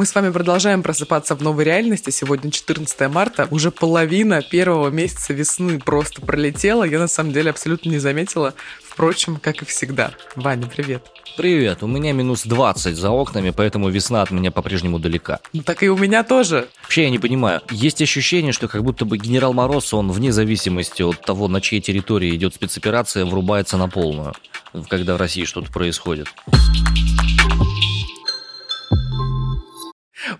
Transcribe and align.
Мы 0.00 0.06
с 0.06 0.14
вами 0.14 0.30
продолжаем 0.30 0.82
просыпаться 0.82 1.34
в 1.34 1.42
новой 1.42 1.64
реальности. 1.64 2.08
Сегодня 2.08 2.50
14 2.50 3.10
марта. 3.10 3.46
Уже 3.50 3.70
половина 3.70 4.40
первого 4.40 4.88
месяца 4.88 5.34
весны 5.34 5.78
просто 5.78 6.22
пролетела. 6.22 6.84
Я 6.84 6.98
на 6.98 7.06
самом 7.06 7.34
деле 7.34 7.50
абсолютно 7.50 7.90
не 7.90 7.98
заметила. 7.98 8.54
Впрочем, 8.82 9.36
как 9.36 9.60
и 9.60 9.66
всегда. 9.66 10.12
Ваня, 10.36 10.66
привет. 10.74 11.06
Привет, 11.36 11.82
у 11.82 11.86
меня 11.86 12.12
минус 12.12 12.44
20 12.44 12.96
за 12.96 13.10
окнами, 13.10 13.50
поэтому 13.50 13.90
весна 13.90 14.22
от 14.22 14.30
меня 14.30 14.50
по-прежнему 14.50 14.98
далека. 14.98 15.40
Ну, 15.52 15.62
так 15.62 15.82
и 15.82 15.90
у 15.90 15.98
меня 15.98 16.24
тоже. 16.24 16.68
Вообще 16.82 17.02
я 17.02 17.10
не 17.10 17.18
понимаю, 17.18 17.60
есть 17.70 18.00
ощущение, 18.00 18.52
что 18.52 18.68
как 18.68 18.82
будто 18.82 19.04
бы 19.04 19.18
генерал 19.18 19.52
Мороз, 19.52 19.92
он 19.92 20.10
вне 20.10 20.32
зависимости 20.32 21.02
от 21.02 21.20
того, 21.20 21.46
на 21.46 21.60
чьей 21.60 21.82
территории 21.82 22.34
идет 22.34 22.54
спецоперация, 22.54 23.26
врубается 23.26 23.76
на 23.76 23.86
полную, 23.86 24.34
когда 24.88 25.14
в 25.14 25.18
России 25.18 25.44
что-то 25.44 25.70
происходит. 25.70 26.28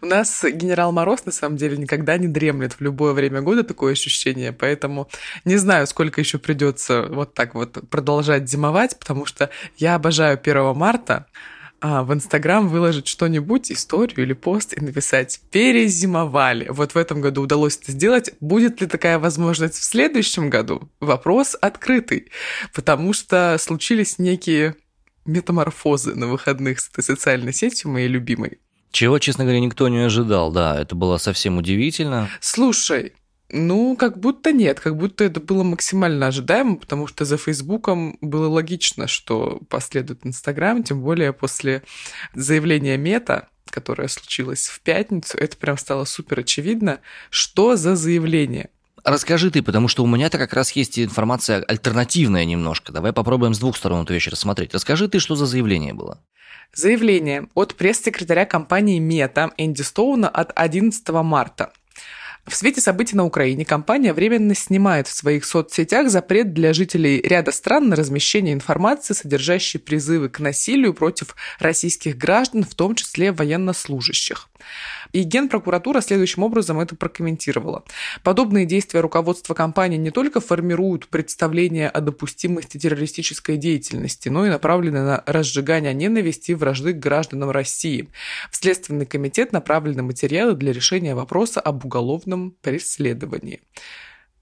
У 0.03 0.07
нас 0.07 0.45
генерал 0.45 0.93
Мороз, 0.93 1.27
на 1.27 1.33
самом 1.33 1.57
деле, 1.57 1.77
никогда 1.77 2.17
не 2.17 2.27
дремлет 2.27 2.75
в 2.75 2.81
любое 2.81 3.13
время 3.13 3.43
года, 3.43 3.65
такое 3.65 3.93
ощущение, 3.93 4.53
поэтому 4.53 5.09
не 5.45 5.57
знаю, 5.57 5.87
сколько 5.87 6.21
еще 6.21 6.39
придется 6.39 7.07
вот 7.11 7.35
так 7.35 7.55
вот 7.55 7.79
продолжать 7.91 8.49
зимовать, 8.49 8.99
потому 8.99 9.27
что 9.27 9.51
я 9.77 9.97
обожаю 9.97 10.39
1 10.39 10.75
марта, 10.75 11.27
а, 11.83 12.03
в 12.03 12.13
Инстаграм 12.13 12.69
выложить 12.69 13.07
что-нибудь, 13.07 13.73
историю 13.73 14.23
или 14.23 14.35
пост 14.35 14.77
и 14.77 14.81
написать 14.83 15.41
«Перезимовали». 15.51 16.69
Вот 16.69 16.93
в 16.93 16.99
этом 16.99 17.23
году 17.23 17.43
удалось 17.43 17.79
это 17.79 17.93
сделать. 17.93 18.35
Будет 18.41 18.83
ли 18.83 18.87
такая 18.87 19.19
возможность 19.19 19.77
в 19.77 19.85
следующем 19.85 20.51
году? 20.51 20.91
Вопрос 21.01 21.57
открытый, 21.59 22.31
потому 22.75 23.15
что 23.15 23.57
случились 23.59 24.19
некие 24.19 24.77
метаморфозы 25.25 26.15
на 26.15 26.27
выходных 26.27 26.81
с 26.81 26.91
этой 26.91 27.03
социальной 27.03 27.55
сетью 27.55 27.91
моей 27.91 28.09
любимой. 28.09 28.59
Чего, 28.91 29.19
честно 29.19 29.45
говоря, 29.45 29.61
никто 29.61 29.89
не 29.89 29.99
ожидал, 29.99 30.51
да, 30.51 30.81
это 30.81 30.95
было 30.95 31.19
совсем 31.19 31.59
удивительно. 31.59 32.29
Слушай, 32.41 33.13
ну, 33.53 33.97
как 33.97 34.19
будто 34.19 34.53
нет, 34.53 34.81
как 34.81 34.97
будто 34.97 35.25
это 35.25 35.41
было 35.41 35.63
максимально 35.63 36.29
ожидаемо, 36.29 36.77
потому 36.77 37.07
что 37.07 37.25
за 37.25 37.37
Фейсбуком 37.37 38.17
было 38.21 38.49
логично, 38.49 39.07
что 39.07 39.61
последует 39.69 40.25
Инстаграм, 40.25 40.83
тем 40.83 41.03
более 41.03 41.33
после 41.33 41.83
заявления 42.35 42.97
Мета, 42.97 43.49
которое 43.71 44.09
случилось 44.09 44.67
в 44.67 44.81
пятницу, 44.81 45.37
это 45.39 45.57
прям 45.57 45.79
стало 45.79 46.05
супер 46.05 46.41
очевидно, 46.41 47.01
что 47.31 47.77
за 47.77 47.97
заявление. 47.97 48.71
Расскажи 49.05 49.51
ты, 49.51 49.63
потому 49.63 49.89
что 49.89 50.05
у 50.05 50.07
меня-то 50.07 50.39
как 50.39 50.53
раз 50.53 50.73
есть 50.73 50.99
информация 50.99 51.63
альтернативная 51.63 52.45
немножко. 52.45 52.93
Давай 52.93 53.13
попробуем 53.13 53.55
с 53.55 53.59
двух 53.59 53.77
сторон 53.77 54.05
эту 54.05 54.13
вещь 54.13 54.29
рассмотреть. 54.29 54.75
Расскажи 54.75 55.09
ты, 55.09 55.21
что 55.21 55.37
за 55.37 55.47
заявление 55.47 55.95
было. 55.95 56.23
Заявление 56.75 57.49
от 57.55 57.75
пресс-секретаря 57.75 58.45
компании 58.45 58.99
Мета 58.99 59.51
Энди 59.57 59.83
Стоуна 59.83 60.29
от 60.29 60.53
11 60.55 61.09
марта. 61.09 61.73
В 62.47 62.55
свете 62.57 62.81
событий 62.81 63.17
на 63.17 63.25
Украине 63.25 63.65
компания 63.65 64.13
временно 64.13 64.55
снимает 64.55 65.07
в 65.07 65.15
своих 65.15 65.45
соцсетях 65.45 66.11
запрет 66.11 66.53
для 66.53 66.73
жителей 66.73 67.21
ряда 67.23 67.53
стран 67.53 67.89
на 67.89 67.97
размещение 67.97 68.55
информации, 68.55 69.15
содержащей 69.15 69.79
призывы 69.79 70.29
к 70.29 70.41
насилию 70.41 70.95
против 70.95 71.37
российских 71.59 72.17
граждан, 72.17 72.65
в 72.65 72.75
том 72.75 72.95
числе 72.95 73.33
военнослужащих. 73.33 74.50
И 75.13 75.23
Генпрокуратура 75.23 76.01
следующим 76.01 76.43
образом 76.43 76.81
это 76.81 76.97
прокомментировала. 76.97 77.85
Подобные 78.23 78.67
действия 78.67 79.01
руководства 79.01 79.55
компании 79.55 79.97
не 79.97 80.11
только 80.11 80.41
формируют 80.41 81.09
представление 81.09 81.89
о 81.89 82.01
допустимости 82.01 82.79
террористической 82.79 83.57
деятельности, 83.57 84.29
но 84.29 84.47
и 84.47 84.51
направлены 84.51 85.03
на 85.03 85.23
разжигание 85.27 85.95
ненависти 85.95 86.53
и 86.53 86.55
вражды 86.55 86.93
к 86.93 86.99
гражданам 86.99 87.51
России. 87.51 88.09
В 88.51 88.57
Следственный 88.57 89.07
комитет 89.07 89.53
направлены 89.53 90.03
материалы 90.03 90.55
для 90.55 90.73
решения 90.73 91.15
вопроса 91.15 91.61
об 91.61 91.85
уголовном 91.85 92.53
преследовании. 92.63 93.61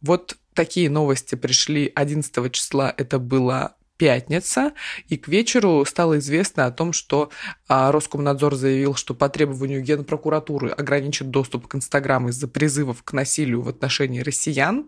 Вот 0.00 0.36
такие 0.54 0.90
новости 0.90 1.34
пришли 1.34 1.90
11 1.94 2.52
числа, 2.52 2.92
это 2.96 3.18
было 3.18 3.74
пятница, 3.98 4.72
и 5.08 5.18
к 5.18 5.28
вечеру 5.28 5.84
стало 5.84 6.18
известно 6.18 6.66
о 6.66 6.70
том, 6.70 6.92
что 6.92 7.30
а, 7.68 7.92
Роскомнадзор 7.92 8.54
заявил, 8.54 8.94
что 8.94 9.12
по 9.12 9.28
требованию 9.28 9.82
Генпрокуратуры 9.82 10.70
ограничит 10.70 11.30
доступ 11.30 11.66
к 11.66 11.74
Инстаграм 11.74 12.28
из-за 12.28 12.48
призывов 12.48 13.02
к 13.02 13.12
насилию 13.12 13.60
в 13.60 13.68
отношении 13.68 14.20
россиян. 14.20 14.86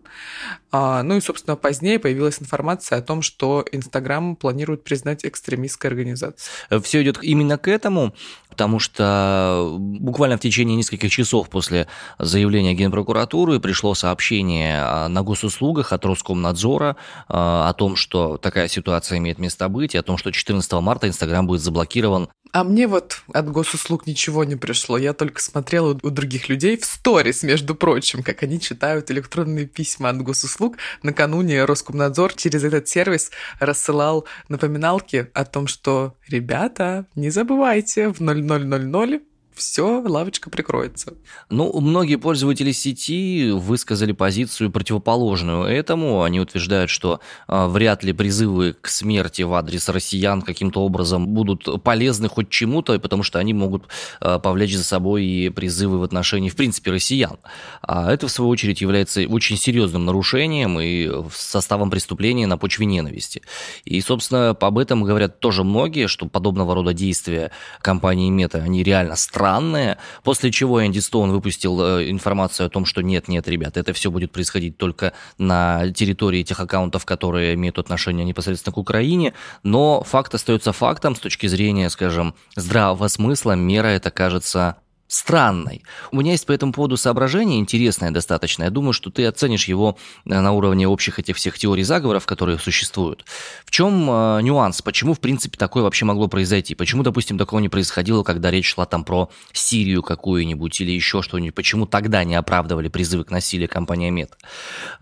А, 0.71 1.03
ну 1.03 1.17
и, 1.17 1.21
собственно, 1.21 1.55
позднее 1.57 1.99
появилась 1.99 2.41
информация 2.41 2.97
о 2.97 3.01
том, 3.01 3.21
что 3.21 3.65
Инстаграм 3.71 4.35
планирует 4.35 4.83
признать 4.83 5.25
экстремистской 5.25 5.89
организацией. 5.89 6.81
Все 6.81 7.03
идет 7.03 7.19
именно 7.21 7.57
к 7.57 7.67
этому 7.67 8.15
потому 8.61 8.77
что 8.77 9.75
буквально 9.79 10.37
в 10.37 10.39
течение 10.39 10.77
нескольких 10.77 11.09
часов 11.09 11.49
после 11.49 11.87
заявления 12.19 12.75
Генпрокуратуры 12.75 13.59
пришло 13.59 13.95
сообщение 13.95 14.83
а, 14.83 15.07
на 15.07 15.23
госуслугах 15.23 15.91
от 15.93 16.05
Роскомнадзора 16.05 16.95
а, 17.27 17.67
о 17.67 17.73
том, 17.73 17.95
что 17.95 18.37
такая 18.37 18.67
ситуация 18.67 19.17
имеет 19.17 19.39
место 19.39 19.67
быть, 19.67 19.95
и 19.95 19.97
о 19.97 20.03
том, 20.03 20.19
что 20.19 20.31
14 20.31 20.71
марта 20.73 21.07
Инстаграм 21.07 21.47
будет 21.47 21.61
заблокирован. 21.61 22.29
А 22.53 22.65
мне 22.65 22.85
вот 22.85 23.21
от 23.33 23.49
госуслуг 23.49 24.05
ничего 24.05 24.43
не 24.43 24.57
пришло. 24.57 24.97
Я 24.97 25.13
только 25.13 25.41
смотрела 25.41 25.97
у 26.03 26.09
других 26.09 26.49
людей 26.49 26.77
в 26.77 26.83
сторис, 26.83 27.43
между 27.43 27.75
прочим, 27.75 28.23
как 28.23 28.43
они 28.43 28.59
читают 28.59 29.09
электронные 29.09 29.65
письма 29.65 30.09
от 30.09 30.21
госуслуг. 30.21 30.75
Накануне 31.01 31.63
Роскомнадзор 31.63 32.33
через 32.33 32.65
этот 32.65 32.89
сервис 32.89 33.31
рассылал 33.59 34.25
напоминалки 34.49 35.29
о 35.33 35.45
том, 35.45 35.67
что 35.67 36.15
«Ребята, 36.27 37.05
не 37.15 37.29
забывайте, 37.29 38.09
в 38.09 38.19
00 38.19 38.50
0000 38.59 39.30
все, 39.53 40.01
лавочка 40.01 40.49
прикроется. 40.49 41.13
Ну, 41.49 41.79
многие 41.79 42.15
пользователи 42.15 42.71
сети 42.71 43.51
высказали 43.51 44.13
позицию 44.13 44.71
противоположную 44.71 45.65
этому. 45.65 46.23
Они 46.23 46.39
утверждают, 46.39 46.89
что 46.89 47.19
э, 47.47 47.67
вряд 47.67 48.03
ли 48.03 48.13
призывы 48.13 48.75
к 48.79 48.87
смерти 48.87 49.41
в 49.41 49.53
адрес 49.53 49.89
россиян 49.89 50.41
каким-то 50.41 50.81
образом 50.81 51.27
будут 51.27 51.83
полезны 51.83 52.29
хоть 52.29 52.49
чему-то, 52.49 52.97
потому 52.99 53.23
что 53.23 53.39
они 53.39 53.53
могут 53.53 53.87
э, 54.21 54.39
повлечь 54.41 54.75
за 54.75 54.83
собой 54.83 55.25
и 55.25 55.49
призывы 55.49 55.99
в 55.99 56.03
отношении, 56.03 56.49
в 56.49 56.55
принципе, 56.55 56.91
россиян. 56.91 57.37
А 57.81 58.11
это, 58.11 58.27
в 58.27 58.31
свою 58.31 58.49
очередь, 58.49 58.81
является 58.81 59.21
очень 59.27 59.57
серьезным 59.57 60.05
нарушением 60.05 60.79
и 60.79 61.11
составом 61.33 61.89
преступления 61.89 62.47
на 62.47 62.57
почве 62.57 62.85
ненависти. 62.85 63.41
И, 63.83 63.99
собственно, 64.01 64.51
об 64.51 64.77
этом 64.77 65.03
говорят 65.03 65.39
тоже 65.39 65.63
многие, 65.63 66.07
что 66.07 66.25
подобного 66.25 66.73
рода 66.73 66.93
действия 66.93 67.51
компании 67.81 68.29
Мета, 68.29 68.59
они 68.59 68.83
реально 68.83 69.15
страшны 69.17 69.40
странное, 69.41 69.97
после 70.23 70.51
чего 70.51 70.85
Энди 70.85 70.99
Стоун 70.99 71.31
выпустил 71.31 71.81
э, 71.81 72.11
информацию 72.11 72.67
о 72.67 72.69
том, 72.69 72.85
что 72.85 73.01
нет-нет, 73.01 73.47
ребят, 73.47 73.75
это 73.75 73.91
все 73.91 74.11
будет 74.11 74.31
происходить 74.31 74.77
только 74.77 75.13
на 75.39 75.91
территории 75.93 76.43
тех 76.43 76.59
аккаунтов, 76.59 77.05
которые 77.05 77.55
имеют 77.55 77.79
отношение 77.79 78.23
непосредственно 78.23 78.73
к 78.73 78.77
Украине, 78.77 79.33
но 79.63 80.03
факт 80.03 80.35
остается 80.35 80.73
фактом 80.73 81.15
с 81.15 81.19
точки 81.19 81.47
зрения, 81.47 81.89
скажем, 81.89 82.35
здравого 82.55 83.07
смысла, 83.07 83.53
мера 83.53 83.87
это 83.87 84.11
кажется 84.11 84.77
странной. 85.11 85.83
У 86.11 86.17
меня 86.17 86.31
есть 86.31 86.45
по 86.45 86.53
этому 86.53 86.71
поводу 86.71 86.95
соображение 86.95 87.59
интересное 87.59 88.11
достаточно. 88.11 88.63
Я 88.63 88.69
думаю, 88.69 88.93
что 88.93 89.09
ты 89.09 89.25
оценишь 89.25 89.67
его 89.67 89.97
э, 90.25 90.39
на 90.39 90.53
уровне 90.53 90.87
общих 90.87 91.19
этих 91.19 91.35
всех 91.35 91.59
теорий 91.59 91.83
заговоров, 91.83 92.25
которые 92.25 92.57
существуют. 92.57 93.25
В 93.65 93.71
чем 93.71 94.09
э, 94.09 94.41
нюанс? 94.41 94.81
Почему, 94.81 95.13
в 95.13 95.19
принципе, 95.19 95.57
такое 95.57 95.83
вообще 95.83 96.05
могло 96.05 96.29
произойти? 96.29 96.75
Почему, 96.75 97.03
допустим, 97.03 97.37
такого 97.37 97.59
не 97.59 97.67
происходило, 97.67 98.23
когда 98.23 98.51
речь 98.51 98.73
шла 98.73 98.85
там 98.85 99.03
про 99.03 99.29
Сирию 99.51 100.01
какую-нибудь 100.01 100.79
или 100.79 100.91
еще 100.91 101.21
что-нибудь? 101.21 101.55
Почему 101.55 101.85
тогда 101.85 102.23
не 102.23 102.35
оправдывали 102.35 102.87
призывы 102.87 103.25
к 103.25 103.31
насилию 103.31 103.67
компания 103.67 104.11
Мета? 104.11 104.37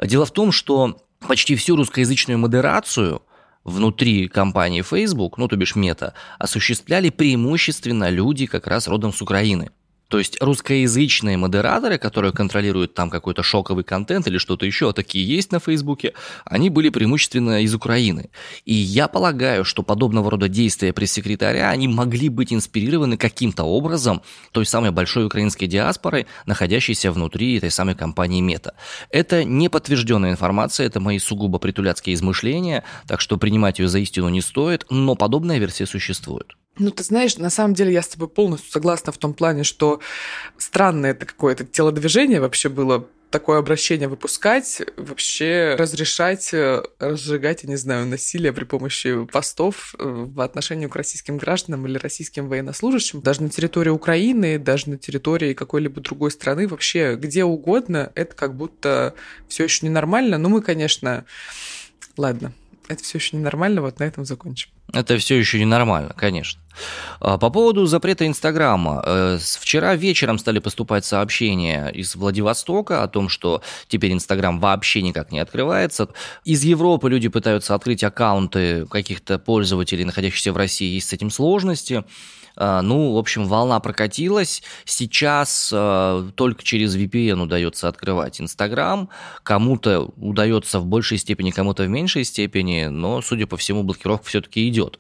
Дело 0.02 0.26
в 0.26 0.32
том, 0.32 0.52
что 0.52 0.98
почти 1.28 1.56
всю 1.56 1.76
русскоязычную 1.76 2.40
модерацию 2.40 3.22
внутри 3.64 4.28
компании 4.28 4.82
Facebook, 4.82 5.38
ну 5.38 5.48
то 5.48 5.56
бишь 5.56 5.76
Мета, 5.76 6.16
осуществляли 6.40 7.12
преимущественно 7.12 8.10
люди 8.10 8.48
как 8.48 8.66
раз 8.66 8.88
родом 8.88 9.14
с 9.14 9.22
Украины. 9.22 9.70
То 10.10 10.18
есть 10.18 10.42
русскоязычные 10.42 11.38
модераторы, 11.38 12.00
которые 12.00 12.34
контролируют 12.34 12.96
там 12.96 13.12
какой-то 13.12 13.44
шоковый 13.44 13.84
контент 13.84 14.28
или 14.28 14.40
что-то 14.40 14.66
еще, 14.66 14.92
такие 14.92 15.26
есть 15.26 15.52
на 15.52 15.60
Фейсбуке, 15.60 16.14
они 16.46 16.72
были 16.72 16.90
преимущественно 16.90 17.62
из 17.62 17.76
Украины. 17.76 18.32
И 18.66 18.74
я 18.74 19.08
полагаю, 19.08 19.64
что 19.64 19.84
подобного 19.84 20.32
рода 20.32 20.50
действия 20.50 20.94
пресс-секретаря, 20.94 21.70
они 21.70 21.88
могли 21.88 22.30
быть 22.30 22.52
инспирированы 22.52 23.18
каким-то 23.18 23.64
образом 23.64 24.24
той 24.52 24.66
самой 24.66 24.90
большой 24.90 25.28
украинской 25.28 25.68
диаспорой, 25.68 26.26
находящейся 26.48 27.12
внутри 27.12 27.58
этой 27.58 27.70
самой 27.70 27.94
компании 27.94 28.42
Мета. 28.42 28.74
Это 29.12 29.44
не 29.44 29.70
подтвержденная 29.70 30.32
информация, 30.32 30.88
это 30.88 31.00
мои 31.00 31.20
сугубо 31.20 31.60
притуляцкие 31.60 32.16
измышления, 32.16 32.84
так 33.08 33.22
что 33.22 33.38
принимать 33.38 33.78
ее 33.78 33.88
за 33.88 34.00
истину 34.00 34.30
не 34.30 34.42
стоит, 34.42 34.88
но 34.90 35.14
подобная 35.16 35.60
версия 35.60 35.86
существует. 35.86 36.56
Ну, 36.80 36.92
ты 36.92 37.04
знаешь, 37.04 37.38
на 37.38 37.50
самом 37.50 37.74
деле 37.74 37.92
я 37.92 38.02
с 38.02 38.08
тобой 38.08 38.30
полностью 38.30 38.72
согласна 38.72 39.12
в 39.12 39.18
том 39.18 39.34
плане, 39.34 39.64
что 39.64 40.00
странное 40.58 41.12
это 41.12 41.26
какое-то 41.26 41.66
телодвижение 41.66 42.40
вообще 42.40 42.70
было 42.70 43.06
такое 43.30 43.60
обращение 43.60 44.08
выпускать, 44.08 44.82
вообще 44.98 45.76
разрешать 45.78 46.52
э, 46.54 46.82
разжигать, 47.00 47.64
я 47.64 47.70
не 47.70 47.76
знаю, 47.76 48.08
насилие 48.08 48.52
при 48.54 48.64
помощи 48.64 49.26
постов 49.26 49.94
э, 50.00 50.04
в 50.04 50.42
отношении 50.42 50.88
к 50.88 50.96
российским 50.96 51.38
гражданам 51.38 51.86
или 51.86 51.98
российским 51.98 52.48
военнослужащим, 52.48 53.22
даже 53.22 53.44
на 53.44 53.50
территории 53.50 53.92
Украины, 53.92 54.58
даже 54.58 54.90
на 54.90 54.98
территории 54.98 55.54
какой-либо 55.54 56.02
другой 56.02 56.32
страны, 56.32 56.68
вообще 56.68 57.16
где 57.16 57.44
угодно, 57.44 58.12
это 58.16 58.36
как 58.36 58.56
будто 58.56 59.14
все 59.48 59.66
еще 59.66 59.86
ненормально. 59.86 60.38
Но 60.38 60.50
мы, 60.50 60.62
конечно, 60.62 61.26
ладно, 62.18 62.54
это 62.88 63.04
все 63.04 63.20
еще 63.20 63.38
ненормально, 63.38 63.82
вот 63.82 64.00
на 64.00 64.06
этом 64.06 64.26
закончим. 64.26 64.72
Это 64.94 65.18
все 65.18 65.36
еще 65.36 65.60
ненормально, 65.60 66.14
конечно. 66.16 66.62
А, 67.20 67.38
по 67.38 67.50
поводу 67.50 67.86
запрета 67.86 68.26
Инстаграма. 68.26 69.04
Э, 69.06 69.38
вчера 69.40 69.96
вечером 69.96 70.38
стали 70.38 70.60
поступать 70.60 71.06
сообщения 71.06 71.90
из 71.90 72.16
Владивостока 72.16 73.04
о 73.04 73.08
том, 73.08 73.30
что 73.30 73.62
теперь 73.88 74.14
Инстаграм 74.14 74.60
вообще 74.60 75.02
никак 75.02 75.32
не 75.32 75.40
открывается. 75.40 76.10
Из 76.46 76.64
Европы 76.64 77.10
люди 77.10 77.28
пытаются 77.28 77.76
открыть 77.76 78.04
аккаунты 78.04 78.86
каких-то 78.88 79.40
пользователей, 79.40 80.06
находящихся 80.06 80.54
в 80.54 80.58
России. 80.58 80.94
Есть 80.94 81.10
с 81.10 81.14
этим 81.14 81.30
сложности. 81.30 82.04
А, 82.56 82.82
ну, 82.82 83.14
в 83.14 83.18
общем, 83.18 83.46
волна 83.46 83.80
прокатилась. 83.80 84.62
Сейчас 84.84 85.72
э, 85.74 86.30
только 86.36 86.64
через 86.64 86.96
VPN 86.96 87.42
удается 87.42 87.88
открывать 87.88 88.42
Инстаграм. 88.42 89.10
Кому-то 89.44 90.12
удается 90.18 90.80
в 90.80 90.86
большей 90.86 91.18
степени, 91.18 91.52
кому-то 91.52 91.84
в 91.84 91.88
меньшей 91.90 92.26
степени, 92.26 92.86
но, 92.88 93.22
судя 93.22 93.48
по 93.48 93.56
всему, 93.56 93.84
блокировка 93.84 94.26
все-таки 94.28 94.68
идет 94.68 94.79
идет. 94.80 95.00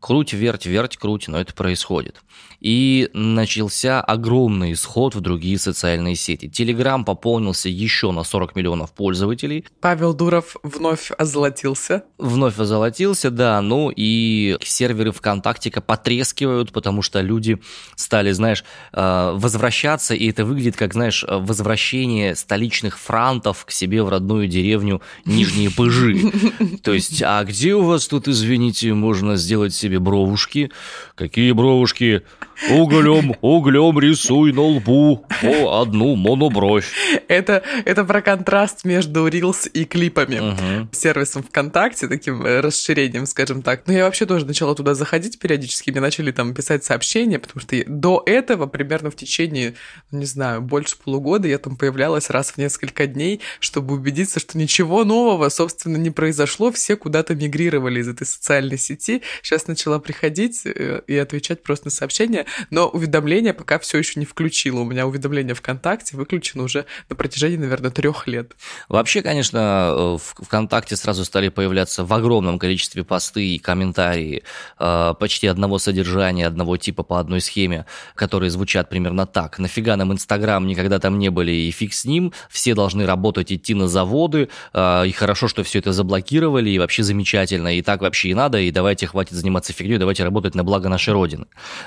Круть, 0.00 0.32
верть, 0.32 0.66
верть, 0.66 0.96
круть, 0.96 1.28
но 1.28 1.40
это 1.40 1.54
происходит 1.54 2.22
и 2.60 3.08
начался 3.14 4.00
огромный 4.00 4.74
исход 4.74 5.14
в 5.14 5.20
другие 5.20 5.58
социальные 5.58 6.14
сети. 6.14 6.48
Телеграм 6.48 7.04
пополнился 7.04 7.68
еще 7.68 8.12
на 8.12 8.22
40 8.22 8.54
миллионов 8.54 8.92
пользователей. 8.92 9.64
Павел 9.80 10.14
Дуров 10.14 10.56
вновь 10.62 11.10
озолотился. 11.16 12.04
Вновь 12.18 12.58
озолотился, 12.58 13.30
да. 13.30 13.60
Ну 13.62 13.90
и 13.94 14.58
серверы 14.62 15.12
ВКонтактика 15.12 15.80
потрескивают, 15.80 16.72
потому 16.72 17.00
что 17.02 17.20
люди 17.22 17.58
стали, 17.96 18.32
знаешь, 18.32 18.64
э, 18.92 19.32
возвращаться, 19.34 20.14
и 20.14 20.28
это 20.28 20.44
выглядит 20.44 20.76
как, 20.76 20.92
знаешь, 20.92 21.24
возвращение 21.26 22.36
столичных 22.36 22.98
франтов 22.98 23.64
к 23.64 23.70
себе 23.70 24.02
в 24.02 24.10
родную 24.10 24.48
деревню 24.48 25.00
Нижние 25.24 25.70
Пыжи. 25.70 26.30
То 26.82 26.92
есть, 26.92 27.22
а 27.22 27.42
где 27.44 27.74
у 27.74 27.84
вас 27.84 28.06
тут, 28.06 28.28
извините, 28.28 28.92
можно 28.92 29.36
сделать 29.36 29.72
себе 29.72 29.89
бровушки? 29.98 30.70
Какие 31.14 31.52
бровушки? 31.52 32.22
Углем, 32.68 33.36
углем 33.40 33.98
рисуй 33.98 34.52
на 34.52 34.62
лбу 34.62 35.24
по 35.40 35.80
одну 35.80 36.14
монобровь. 36.14 36.92
Это, 37.26 37.62
это 37.84 38.04
про 38.04 38.20
контраст 38.20 38.84
между 38.84 39.26
Reels 39.26 39.68
и 39.68 39.84
клипами. 39.84 40.38
Угу. 40.40 40.88
Сервисом 40.92 41.42
ВКонтакте, 41.42 42.06
таким 42.06 42.44
э, 42.44 42.60
расширением, 42.60 43.26
скажем 43.26 43.62
так. 43.62 43.86
Но 43.86 43.94
я 43.94 44.04
вообще 44.04 44.26
тоже 44.26 44.44
начала 44.44 44.74
туда 44.74 44.94
заходить 44.94 45.38
периодически, 45.38 45.90
мне 45.90 46.00
начали 46.00 46.32
там 46.32 46.52
писать 46.54 46.84
сообщения, 46.84 47.38
потому 47.38 47.60
что 47.60 47.76
до 47.86 48.22
этого, 48.26 48.66
примерно 48.66 49.10
в 49.10 49.16
течение, 49.16 49.74
не 50.10 50.26
знаю, 50.26 50.60
больше 50.60 50.96
полугода 51.02 51.48
я 51.48 51.58
там 51.58 51.76
появлялась 51.76 52.28
раз 52.28 52.52
в 52.52 52.58
несколько 52.58 53.06
дней, 53.06 53.40
чтобы 53.58 53.94
убедиться, 53.94 54.38
что 54.38 54.58
ничего 54.58 55.04
нового, 55.04 55.48
собственно, 55.48 55.96
не 55.96 56.10
произошло, 56.10 56.70
все 56.72 56.96
куда-то 56.96 57.34
мигрировали 57.34 58.00
из 58.00 58.08
этой 58.08 58.26
социальной 58.26 58.78
сети. 58.78 59.22
Сейчас 59.42 59.66
начала 59.66 59.98
приходить 59.98 60.62
э, 60.64 61.00
и 61.06 61.16
отвечать 61.16 61.62
просто 61.62 61.86
на 61.86 61.90
сообщения 61.90 62.46
но 62.70 62.88
уведомления 62.88 63.52
пока 63.52 63.78
все 63.78 63.98
еще 63.98 64.18
не 64.20 64.26
включила. 64.26 64.80
У 64.80 64.84
меня 64.84 65.06
уведомления 65.06 65.54
ВКонтакте 65.54 66.16
выключено 66.16 66.64
уже 66.64 66.86
на 67.08 67.16
протяжении, 67.16 67.56
наверное, 67.56 67.90
трех 67.90 68.26
лет. 68.26 68.52
Вообще, 68.88 69.22
конечно, 69.22 70.16
э, 70.16 70.44
ВКонтакте 70.44 70.96
сразу 70.96 71.24
стали 71.24 71.48
появляться 71.48 72.04
в 72.04 72.12
огромном 72.12 72.58
количестве 72.58 73.04
посты 73.04 73.46
и 73.54 73.58
комментарии 73.58 74.42
э, 74.78 75.14
почти 75.18 75.46
одного 75.46 75.78
содержания, 75.78 76.46
одного 76.46 76.76
типа 76.76 77.02
по 77.02 77.18
одной 77.18 77.40
схеме, 77.40 77.86
которые 78.14 78.50
звучат 78.50 78.88
примерно 78.88 79.26
так. 79.26 79.58
Нафига 79.58 79.96
нам 79.96 80.12
Инстаграм, 80.12 80.66
никогда 80.66 80.98
там 80.98 81.18
не 81.18 81.30
были, 81.30 81.52
и 81.52 81.70
фиг 81.70 81.92
с 81.92 82.04
ним, 82.04 82.32
все 82.48 82.74
должны 82.74 83.06
работать, 83.06 83.52
идти 83.52 83.74
на 83.74 83.88
заводы, 83.88 84.48
э, 84.72 85.06
и 85.06 85.12
хорошо, 85.12 85.48
что 85.48 85.62
все 85.62 85.78
это 85.78 85.92
заблокировали, 85.92 86.70
и 86.70 86.78
вообще 86.78 87.02
замечательно, 87.02 87.76
и 87.76 87.82
так 87.82 88.00
вообще 88.00 88.30
и 88.30 88.34
надо, 88.34 88.58
и 88.58 88.70
давайте 88.70 89.06
хватит 89.06 89.32
заниматься 89.32 89.72
фигней, 89.72 89.98
давайте 89.98 90.24
работать 90.24 90.54
на 90.54 90.64
благо 90.64 90.88
нашей 90.88 91.12
Родины. 91.12 91.46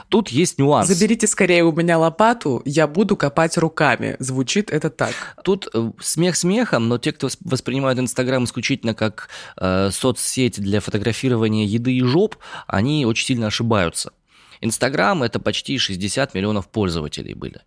Тут 0.09 0.29
есть 0.29 0.52
есть 0.53 0.59
нюанс. 0.59 0.87
Заберите 0.87 1.27
скорее 1.27 1.63
у 1.63 1.71
меня 1.71 1.97
лопату, 1.97 2.61
я 2.65 2.87
буду 2.87 3.15
копать 3.15 3.57
руками. 3.57 4.15
Звучит 4.19 4.71
это 4.71 4.89
так. 4.89 5.13
Тут 5.43 5.67
э, 5.73 5.91
смех 5.99 6.35
смехом, 6.35 6.87
но 6.87 6.97
те, 6.97 7.11
кто 7.11 7.29
воспринимают 7.41 7.99
Инстаграм 7.99 8.43
исключительно 8.43 8.93
как 8.93 9.29
э, 9.57 9.89
соцсеть 9.91 10.59
для 10.59 10.79
фотографирования 10.79 11.65
еды 11.65 11.93
и 11.93 12.03
жоп, 12.03 12.35
они 12.67 13.05
очень 13.05 13.25
сильно 13.25 13.47
ошибаются. 13.47 14.11
Инстаграм 14.61 15.23
это 15.23 15.39
почти 15.39 15.77
60 15.77 16.33
миллионов 16.33 16.69
пользователей 16.69 17.33
были. 17.33 17.61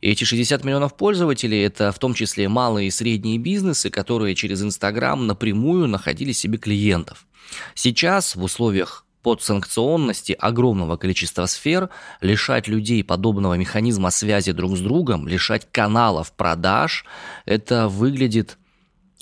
И 0.00 0.10
эти 0.10 0.24
60 0.24 0.64
миллионов 0.64 0.96
пользователей– 0.96 1.62
это 1.64 1.92
в 1.92 1.98
том 1.98 2.14
числе 2.14 2.48
малые 2.48 2.88
и 2.88 2.90
средние 2.90 3.38
бизнесы, 3.38 3.90
которые 3.90 4.34
через 4.34 4.62
Инстаграм 4.62 5.26
напрямую 5.26 5.88
находили 5.88 6.32
себе 6.32 6.58
клиентов. 6.58 7.26
Сейчас 7.74 8.36
в 8.36 8.42
условиях 8.42 9.04
подсанкционности 9.22 10.32
огромного 10.32 10.96
количества 10.96 11.46
сфер, 11.46 11.90
лишать 12.20 12.68
людей 12.68 13.04
подобного 13.04 13.54
механизма 13.54 14.10
связи 14.10 14.52
друг 14.52 14.76
с 14.76 14.80
другом, 14.80 15.28
лишать 15.28 15.68
каналов 15.70 16.32
продаж, 16.32 17.04
это 17.44 17.88
выглядит 17.88 18.58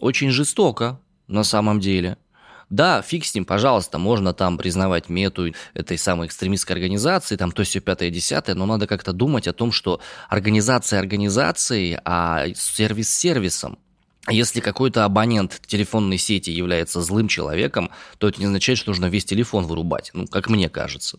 очень 0.01 0.31
жестоко 0.31 1.01
на 1.29 1.45
самом 1.45 1.81
деле. 1.81 2.17
Да, 2.71 3.03
фиг 3.03 3.25
с 3.25 3.35
ним, 3.35 3.45
пожалуйста, 3.45 3.99
можно 3.99 4.33
там 4.33 4.57
признавать 4.57 5.09
мету 5.09 5.53
этой 5.75 5.99
самой 5.99 6.29
экстремистской 6.29 6.77
организации, 6.77 7.35
там 7.35 7.51
то 7.51 7.65
все 7.65 7.81
пятое, 7.81 8.11
десятое, 8.11 8.55
но 8.55 8.65
надо 8.65 8.87
как-то 8.87 9.13
думать 9.13 9.49
о 9.49 9.53
том, 9.53 9.73
что 9.73 10.01
организация 10.29 11.01
организацией, 11.01 11.99
а 12.05 12.47
сервис 12.55 13.13
сервисом. 13.13 13.79
Если 14.31 14.61
какой-то 14.61 15.05
абонент 15.05 15.61
телефонной 15.67 16.19
сети 16.19 16.51
является 16.51 17.01
злым 17.01 17.29
человеком, 17.29 17.91
то 18.19 18.29
это 18.29 18.41
не 18.41 18.47
означает, 18.47 18.79
что 18.79 18.91
нужно 18.91 19.07
весь 19.07 19.25
телефон 19.25 19.67
вырубать, 19.67 20.11
ну, 20.15 20.27
как 20.27 20.49
мне 20.49 20.69
кажется. 20.69 21.19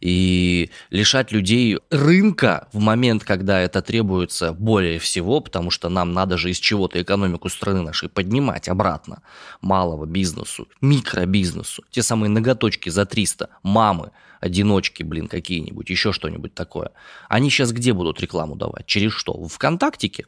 И 0.00 0.70
лишать 0.90 1.32
людей 1.32 1.78
рынка 1.90 2.68
в 2.72 2.80
момент, 2.80 3.24
когда 3.24 3.60
это 3.60 3.80
требуется 3.82 4.52
более 4.52 4.98
всего, 4.98 5.40
потому 5.40 5.70
что 5.70 5.88
нам 5.88 6.12
надо 6.12 6.36
же 6.36 6.50
из 6.50 6.58
чего-то 6.58 7.00
экономику 7.00 7.48
страны 7.48 7.82
нашей 7.82 8.08
поднимать 8.08 8.68
обратно, 8.68 9.22
малого 9.60 10.04
бизнесу, 10.04 10.68
микробизнесу, 10.80 11.82
те 11.90 12.02
самые 12.02 12.28
ноготочки 12.30 12.90
за 12.90 13.06
300, 13.06 13.48
мамы, 13.62 14.10
одиночки, 14.40 15.02
блин, 15.02 15.28
какие-нибудь, 15.28 15.88
еще 15.88 16.12
что-нибудь 16.12 16.54
такое. 16.54 16.90
Они 17.28 17.48
сейчас 17.50 17.72
где 17.72 17.92
будут 17.92 18.20
рекламу 18.20 18.54
давать? 18.54 18.86
Через 18.86 19.12
что? 19.12 19.32
В 19.32 19.48
ВКонтактике? 19.48 20.26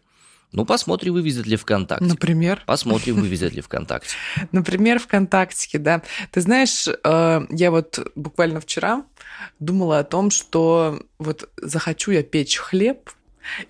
Ну, 0.53 0.65
посмотрим, 0.65 1.15
вывезет 1.15 1.47
ли 1.47 1.57
ВКонтакте. 1.57 2.05
Например? 2.05 2.63
Посмотрим, 2.67 3.17
вывезет 3.17 3.55
ли 3.55 3.61
ВКонтакте. 3.61 4.17
Например, 4.53 4.99
ВКонтакте, 4.99 5.79
да. 5.79 6.03
Ты 6.31 6.41
знаешь, 6.41 6.89
э, 6.89 7.41
я 7.51 7.71
вот 7.71 8.11
буквально 8.15 8.61
вчера 8.61 9.05
думала 9.61 9.99
о 9.99 10.05
том, 10.05 10.31
что 10.31 11.03
вот 11.19 11.49
захочу 11.57 12.13
я 12.13 12.23
печь 12.23 12.57
хлеб, 12.57 13.11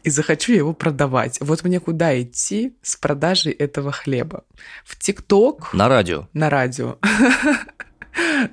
и 0.03 0.11
захочу 0.11 0.53
я 0.53 0.59
его 0.59 0.73
продавать. 0.73 1.39
Вот 1.41 1.63
мне 1.65 1.81
куда 1.81 2.21
идти 2.21 2.75
с 2.83 2.97
продажей 2.97 3.53
этого 3.53 3.93
хлеба? 3.93 4.45
В 4.85 4.99
ТикТок? 4.99 5.73
На 5.73 5.89
радио. 5.89 6.29
На 6.33 6.51
радио. 6.51 6.99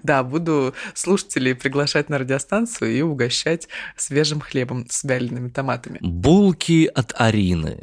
Да, 0.04 0.22
буду 0.24 0.76
слушателей 0.94 1.56
приглашать 1.56 2.10
на 2.10 2.20
радиостанцию 2.20 2.96
и 2.96 3.02
угощать 3.02 3.68
свежим 3.98 4.40
хлебом 4.40 4.86
с 4.90 5.04
вялеными 5.04 5.50
томатами. 5.50 5.98
Булки 6.02 6.86
от 6.94 7.14
Арины. 7.20 7.80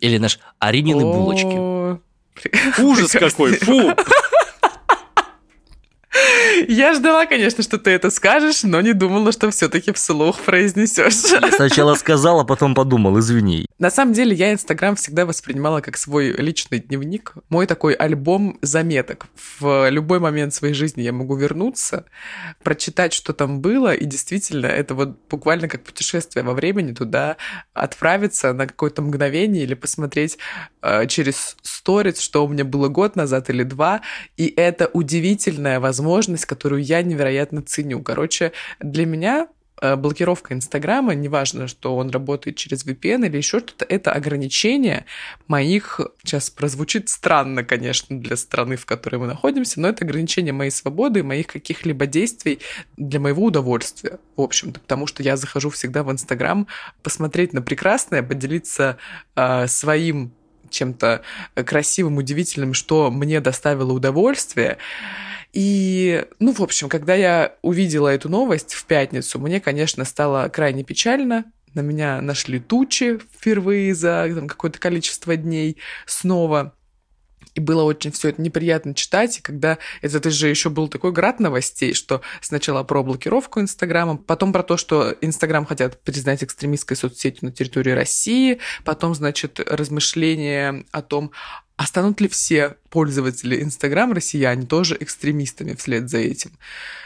Или 0.00 0.18
наш 0.18 0.38
Аринины 0.58 1.04
булочки. 1.04 1.98
Ужас 2.82 3.12
какой, 3.12 3.56
фу! 3.56 3.94
Я 6.68 6.94
ждала, 6.94 7.26
конечно, 7.26 7.62
что 7.62 7.78
ты 7.78 7.90
это 7.90 8.10
скажешь, 8.10 8.62
но 8.62 8.80
не 8.80 8.92
думала, 8.92 9.32
что 9.32 9.50
все-таки 9.50 9.92
вслух 9.92 10.40
произнесешь. 10.40 11.32
Я 11.40 11.52
сначала 11.52 11.94
сказал, 11.94 12.40
а 12.40 12.44
потом 12.44 12.74
подумал, 12.74 13.18
извини. 13.18 13.66
На 13.78 13.90
самом 13.90 14.14
деле, 14.14 14.34
я 14.34 14.52
Инстаграм 14.52 14.96
всегда 14.96 15.26
воспринимала 15.26 15.80
как 15.80 15.96
свой 15.96 16.32
личный 16.32 16.78
дневник, 16.78 17.34
мой 17.48 17.66
такой 17.66 17.92
альбом 17.92 18.58
заметок. 18.62 19.26
В 19.58 19.90
любой 19.90 20.18
момент 20.18 20.54
своей 20.54 20.74
жизни 20.74 21.02
я 21.02 21.12
могу 21.12 21.36
вернуться, 21.36 22.06
прочитать, 22.62 23.12
что 23.12 23.32
там 23.32 23.60
было, 23.60 23.92
и 23.94 24.04
действительно, 24.04 24.66
это 24.66 24.94
вот 24.94 25.18
буквально 25.28 25.68
как 25.68 25.84
путешествие 25.84 26.42
во 26.42 26.54
времени 26.54 26.92
туда 26.92 27.36
отправиться 27.74 28.52
на 28.52 28.66
какое-то 28.66 29.02
мгновение 29.02 29.64
или 29.64 29.74
посмотреть 29.74 30.38
э, 30.82 31.06
через 31.06 31.56
сторис, 31.62 32.20
что 32.20 32.44
у 32.44 32.48
меня 32.48 32.64
было 32.64 32.88
год 32.88 33.14
назад 33.16 33.50
или 33.50 33.62
два, 33.62 34.00
и 34.36 34.52
это 34.56 34.88
удивительная 34.92 35.80
возможность, 35.80 36.45
которую 36.46 36.82
я 36.82 37.02
невероятно 37.02 37.62
ценю. 37.62 38.02
Короче, 38.02 38.52
для 38.80 39.06
меня 39.06 39.48
э, 39.80 39.96
блокировка 39.96 40.54
Инстаграма, 40.54 41.14
неважно, 41.14 41.68
что 41.68 41.96
он 41.96 42.10
работает 42.10 42.56
через 42.56 42.86
VPN 42.86 43.26
или 43.26 43.36
еще 43.36 43.60
что-то, 43.60 43.84
это 43.84 44.12
ограничение 44.12 45.04
моих, 45.48 46.00
сейчас 46.22 46.50
прозвучит 46.50 47.08
странно, 47.08 47.64
конечно, 47.64 48.18
для 48.18 48.36
страны, 48.36 48.76
в 48.76 48.86
которой 48.86 49.16
мы 49.16 49.26
находимся, 49.26 49.80
но 49.80 49.88
это 49.88 50.04
ограничение 50.04 50.52
моей 50.52 50.70
свободы, 50.70 51.22
моих 51.22 51.46
каких-либо 51.46 52.06
действий 52.06 52.60
для 52.96 53.20
моего 53.20 53.44
удовольствия, 53.44 54.18
в 54.36 54.40
общем-то, 54.40 54.80
потому 54.80 55.06
что 55.06 55.22
я 55.22 55.36
захожу 55.36 55.70
всегда 55.70 56.02
в 56.02 56.10
Инстаграм 56.10 56.66
посмотреть 57.02 57.52
на 57.52 57.62
прекрасное, 57.62 58.22
поделиться 58.22 58.98
э, 59.34 59.66
своим 59.66 60.32
чем-то 60.70 61.22
красивым, 61.54 62.18
удивительным, 62.18 62.74
что 62.74 63.10
мне 63.10 63.40
доставило 63.40 63.92
удовольствие. 63.92 64.78
И, 65.56 66.26
ну, 66.38 66.52
в 66.52 66.60
общем, 66.60 66.90
когда 66.90 67.14
я 67.14 67.54
увидела 67.62 68.08
эту 68.08 68.28
новость 68.28 68.74
в 68.74 68.84
пятницу, 68.84 69.38
мне, 69.38 69.58
конечно, 69.58 70.04
стало 70.04 70.50
крайне 70.50 70.84
печально. 70.84 71.46
На 71.72 71.80
меня 71.80 72.20
нашли 72.20 72.60
тучи 72.60 73.18
впервые 73.32 73.94
за 73.94 74.30
какое-то 74.48 74.78
количество 74.78 75.34
дней 75.34 75.78
снова. 76.04 76.75
И 77.56 77.60
было 77.60 77.84
очень 77.84 78.12
все 78.12 78.28
это 78.28 78.42
неприятно 78.42 78.94
читать, 78.94 79.38
и 79.38 79.40
когда 79.40 79.78
это, 80.02 80.18
это 80.18 80.30
же 80.30 80.48
еще 80.48 80.68
был 80.68 80.88
такой 80.88 81.10
град 81.10 81.40
новостей, 81.40 81.94
что 81.94 82.20
сначала 82.42 82.84
про 82.84 83.02
блокировку 83.02 83.60
Инстаграма, 83.60 84.18
потом 84.18 84.52
про 84.52 84.62
то, 84.62 84.76
что 84.76 85.16
Инстаграм 85.22 85.64
хотят 85.64 85.98
признать 86.02 86.44
экстремистской 86.44 86.98
соцсетью 86.98 87.46
на 87.46 87.52
территории 87.52 87.92
России, 87.92 88.58
потом, 88.84 89.14
значит, 89.14 89.58
размышления 89.58 90.84
о 90.90 91.00
том, 91.00 91.32
а 91.76 91.86
станут 91.86 92.20
ли 92.20 92.28
все 92.28 92.76
пользователи 92.90 93.62
Инстаграм 93.62 94.12
россияне 94.12 94.66
тоже 94.66 94.94
экстремистами 95.00 95.72
вслед 95.72 96.10
за 96.10 96.18
этим? 96.18 96.52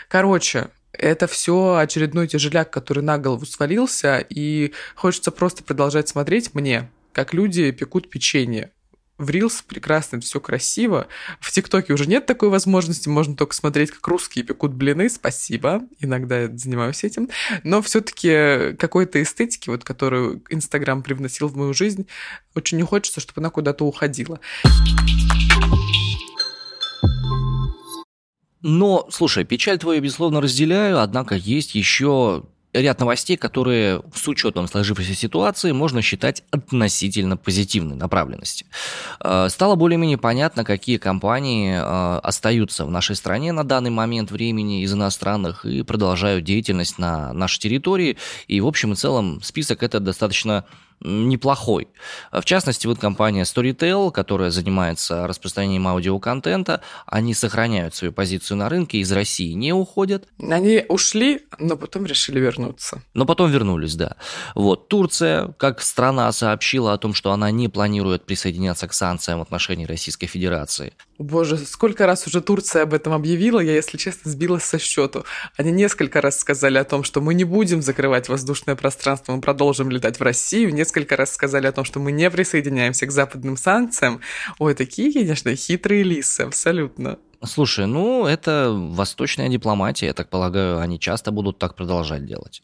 Короче, 0.09 0.71
это 0.93 1.29
все 1.29 1.77
очередной 1.77 2.27
тяжеляк, 2.27 2.71
который 2.71 3.05
на 3.05 3.19
голову 3.19 3.47
свалился, 3.47 4.19
и 4.19 4.73
хочется 4.97 5.31
просто 5.31 5.63
продолжать 5.63 6.09
смотреть 6.09 6.57
мне, 6.57 6.91
как 7.13 7.35
люди 7.35 7.71
пекут 7.71 8.11
печенье 8.11 8.73
в 9.21 9.29
Reels 9.31 9.63
прекрасно, 9.67 10.21
все 10.21 10.41
красиво. 10.41 11.07
В 11.41 11.53
ТикТоке 11.53 11.93
уже 11.93 12.07
нет 12.07 12.27
такой 12.27 12.49
возможности, 12.49 13.09
можно 13.09 13.37
только 13.37 13.55
смотреть, 13.55 13.91
как 13.91 14.07
русские 14.09 14.45
пекут 14.45 14.73
блины, 14.73 15.09
спасибо, 15.11 15.83
иногда 16.01 16.41
я 16.41 16.57
занимаюсь 16.57 17.05
этим. 17.05 17.29
Но 17.63 17.83
все-таки 17.83 18.75
какой-то 18.77 19.23
эстетики, 19.23 19.69
вот, 19.69 19.85
которую 19.85 20.43
Инстаграм 20.49 21.03
привносил 21.03 21.49
в 21.49 21.57
мою 21.57 21.75
жизнь, 21.75 22.07
очень 22.55 22.79
не 22.79 22.83
хочется, 22.83 23.21
чтобы 23.21 23.41
она 23.41 23.51
куда-то 23.51 23.85
уходила. 23.85 24.41
Но, 28.63 29.07
слушай, 29.11 29.45
печаль 29.45 29.79
твою, 29.79 30.03
безусловно, 30.03 30.41
разделяю, 30.41 31.01
однако 31.01 31.35
есть 31.35 31.75
еще 31.75 32.45
ряд 32.73 33.01
новостей, 33.01 33.37
которые 33.37 34.03
с 34.15 34.27
учетом 34.29 34.69
сложившейся 34.69 35.15
ситуации 35.15 35.73
можно 35.73 36.03
считать 36.03 36.45
относительно 36.51 37.37
позитивной 37.37 37.97
направленности. 37.97 38.67
Э, 39.23 39.49
стало 39.49 39.75
более-менее 39.75 40.19
понятно, 40.19 40.65
какие 40.65 40.99
компании 40.99 41.75
э, 41.75 42.19
остаются 42.21 42.85
в 42.85 42.91
нашей 42.91 43.17
стране 43.17 43.53
на 43.53 43.65
данный 43.65 43.91
момент 43.91 44.31
времени 44.31 44.83
из 44.83 44.93
иностранных 44.93 45.65
и 45.65 45.83
продолжают 45.83 46.45
деятельность 46.45 46.99
на 46.99 47.33
нашей 47.33 47.59
территории. 47.59 48.17
И 48.47 48.61
в 48.61 48.67
общем 48.67 48.93
и 48.93 48.97
целом 48.97 49.43
список 49.43 49.83
это 49.83 49.99
достаточно 49.99 50.65
неплохой. 51.01 51.89
В 52.33 52.45
частности, 52.45 52.87
вот 52.87 52.99
компания 52.99 53.43
Storytel, 53.43 54.11
которая 54.11 54.51
занимается 54.51 55.27
распространением 55.27 55.89
аудиоконтента, 55.89 56.83
они 57.07 57.35
сохраняют 57.35 57.95
свою 57.95 58.13
позицию 58.13 58.59
на 58.59 58.69
рынке, 58.69 58.99
из 58.99 59.11
России 59.13 59.53
не 59.53 59.73
уходят. 59.73 60.29
Они 60.39 60.85
ушли, 60.89 61.43
но 61.59 61.77
потом 61.77 62.07
решили 62.07 62.39
вернуться. 62.41 63.03
Но 63.15 63.27
потом 63.27 63.51
вернулись, 63.51 63.95
да. 63.95 64.17
Вот, 64.55 64.89
Турция, 64.89 65.55
как 65.59 65.81
страна, 65.81 66.31
сообщила 66.33 66.93
о 66.93 66.99
том, 66.99 67.15
что 67.15 67.33
она 67.33 67.51
не 67.51 67.69
планирует 67.69 68.27
присоединяться 68.27 68.89
к 68.89 68.93
санкциям 68.93 69.39
в 69.39 69.43
отношении 69.43 69.87
Российской 69.87 70.27
Федерации. 70.27 70.93
Боже, 71.21 71.59
сколько 71.59 72.07
раз 72.07 72.27
уже 72.27 72.41
Турция 72.41 72.85
об 72.85 72.95
этом 72.95 73.13
объявила, 73.13 73.61
я, 73.61 73.75
если 73.75 73.99
честно, 73.99 74.31
сбилась 74.31 74.65
со 74.65 74.79
счету. 74.79 75.27
Они 75.55 75.71
несколько 75.71 76.23
раз 76.23 76.39
сказали 76.41 76.79
о 76.79 76.85
том, 76.85 77.05
что 77.05 77.21
мы 77.21 77.35
не 77.35 77.45
будем 77.45 77.83
закрывать 77.83 78.31
воздушное 78.31 78.75
пространство, 78.75 79.35
мы 79.35 79.43
продолжим 79.43 79.91
летать 79.91 80.19
в 80.19 80.23
Россию. 80.23 80.73
Несколько 80.73 81.17
раз 81.17 81.35
сказали 81.35 81.67
о 81.67 81.73
том, 81.73 81.85
что 81.85 82.01
мы 82.01 82.11
не 82.11 82.31
присоединяемся 82.31 83.05
к 83.05 83.11
западным 83.11 83.59
санкциям. 83.59 84.23
Ой, 84.59 84.73
такие, 84.73 85.13
конечно, 85.13 85.55
хитрые 85.55 86.05
лисы, 86.05 86.41
абсолютно. 86.41 87.19
Слушай, 87.45 87.87
ну, 87.87 88.25
это 88.25 88.71
восточная 88.73 89.51
дипломатия, 89.51 90.07
я 90.07 90.15
так 90.15 90.31
полагаю, 90.31 90.79
они 90.79 90.99
часто 90.99 91.33
будут 91.33 91.59
так 91.59 91.75
продолжать 91.75 92.25
делать. 92.25 92.63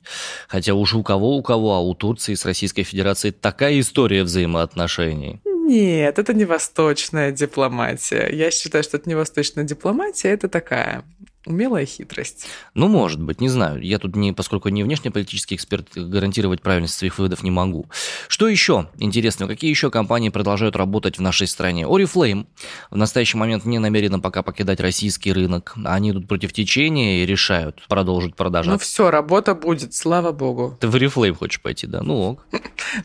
Хотя 0.48 0.72
уж 0.72 0.94
у 0.94 1.02
кого, 1.02 1.36
у 1.36 1.42
кого, 1.42 1.74
а 1.74 1.80
у 1.80 1.94
Турции 1.94 2.32
с 2.32 2.46
Российской 2.46 2.84
Федерацией 2.84 3.32
такая 3.32 3.78
история 3.78 4.22
взаимоотношений. 4.22 5.42
Нет, 5.66 6.18
это 6.20 6.32
не 6.32 6.44
восточная 6.44 7.32
дипломатия. 7.32 8.28
Я 8.32 8.52
считаю, 8.52 8.84
что 8.84 8.98
это 8.98 9.08
не 9.08 9.16
восточная 9.16 9.64
дипломатия, 9.64 10.28
это 10.28 10.48
такая 10.48 11.04
Умелая 11.46 11.86
хитрость. 11.86 12.48
Ну, 12.74 12.88
может 12.88 13.22
быть, 13.22 13.40
не 13.40 13.48
знаю. 13.48 13.80
Я 13.80 14.00
тут, 14.00 14.16
не, 14.16 14.32
поскольку 14.32 14.68
не 14.68 14.82
внешнеполитический 14.82 15.56
эксперт, 15.56 15.86
гарантировать 15.94 16.60
правильность 16.60 16.94
своих 16.94 17.18
выводов 17.18 17.44
не 17.44 17.52
могу. 17.52 17.86
Что 18.26 18.48
еще 18.48 18.88
интересного? 18.98 19.50
Какие 19.50 19.70
еще 19.70 19.92
компании 19.92 20.30
продолжают 20.30 20.74
работать 20.74 21.18
в 21.18 21.22
нашей 21.22 21.46
стране? 21.46 21.84
Oriflame 21.84 22.46
в 22.90 22.96
настоящий 22.96 23.38
момент 23.38 23.64
не 23.64 23.78
намерена 23.78 24.18
пока 24.18 24.42
покидать 24.42 24.80
российский 24.80 25.32
рынок. 25.32 25.74
Они 25.84 26.10
идут 26.10 26.26
против 26.26 26.52
течения 26.52 27.22
и 27.22 27.26
решают 27.26 27.80
продолжить 27.88 28.34
продажи. 28.34 28.70
Ну 28.70 28.78
все, 28.78 29.12
работа 29.12 29.54
будет, 29.54 29.94
слава 29.94 30.32
богу. 30.32 30.76
Ты 30.80 30.88
в 30.88 30.96
Oriflame 30.96 31.34
хочешь 31.34 31.62
пойти, 31.62 31.86
да? 31.86 32.02
Ну 32.02 32.32
ок. 32.32 32.46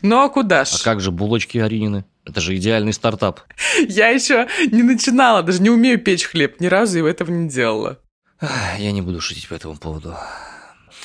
Ну 0.02 0.20
а 0.22 0.28
куда 0.28 0.64
ж? 0.64 0.80
А 0.80 0.84
как 0.84 1.00
же 1.00 1.10
булочки 1.10 1.58
Аринины? 1.58 2.04
Это 2.24 2.40
же 2.40 2.56
идеальный 2.56 2.92
стартап. 2.92 3.40
Я 3.88 4.08
еще 4.08 4.48
не 4.70 4.82
начинала, 4.82 5.42
даже 5.42 5.60
не 5.60 5.70
умею 5.70 5.98
печь 5.98 6.24
хлеб, 6.24 6.60
ни 6.60 6.66
разу 6.66 6.98
его 6.98 7.08
этого 7.08 7.30
не 7.30 7.48
делала. 7.48 7.98
Я 8.78 8.92
не 8.92 9.02
буду 9.02 9.20
шутить 9.20 9.48
по 9.48 9.54
этому 9.54 9.76
поводу. 9.76 10.16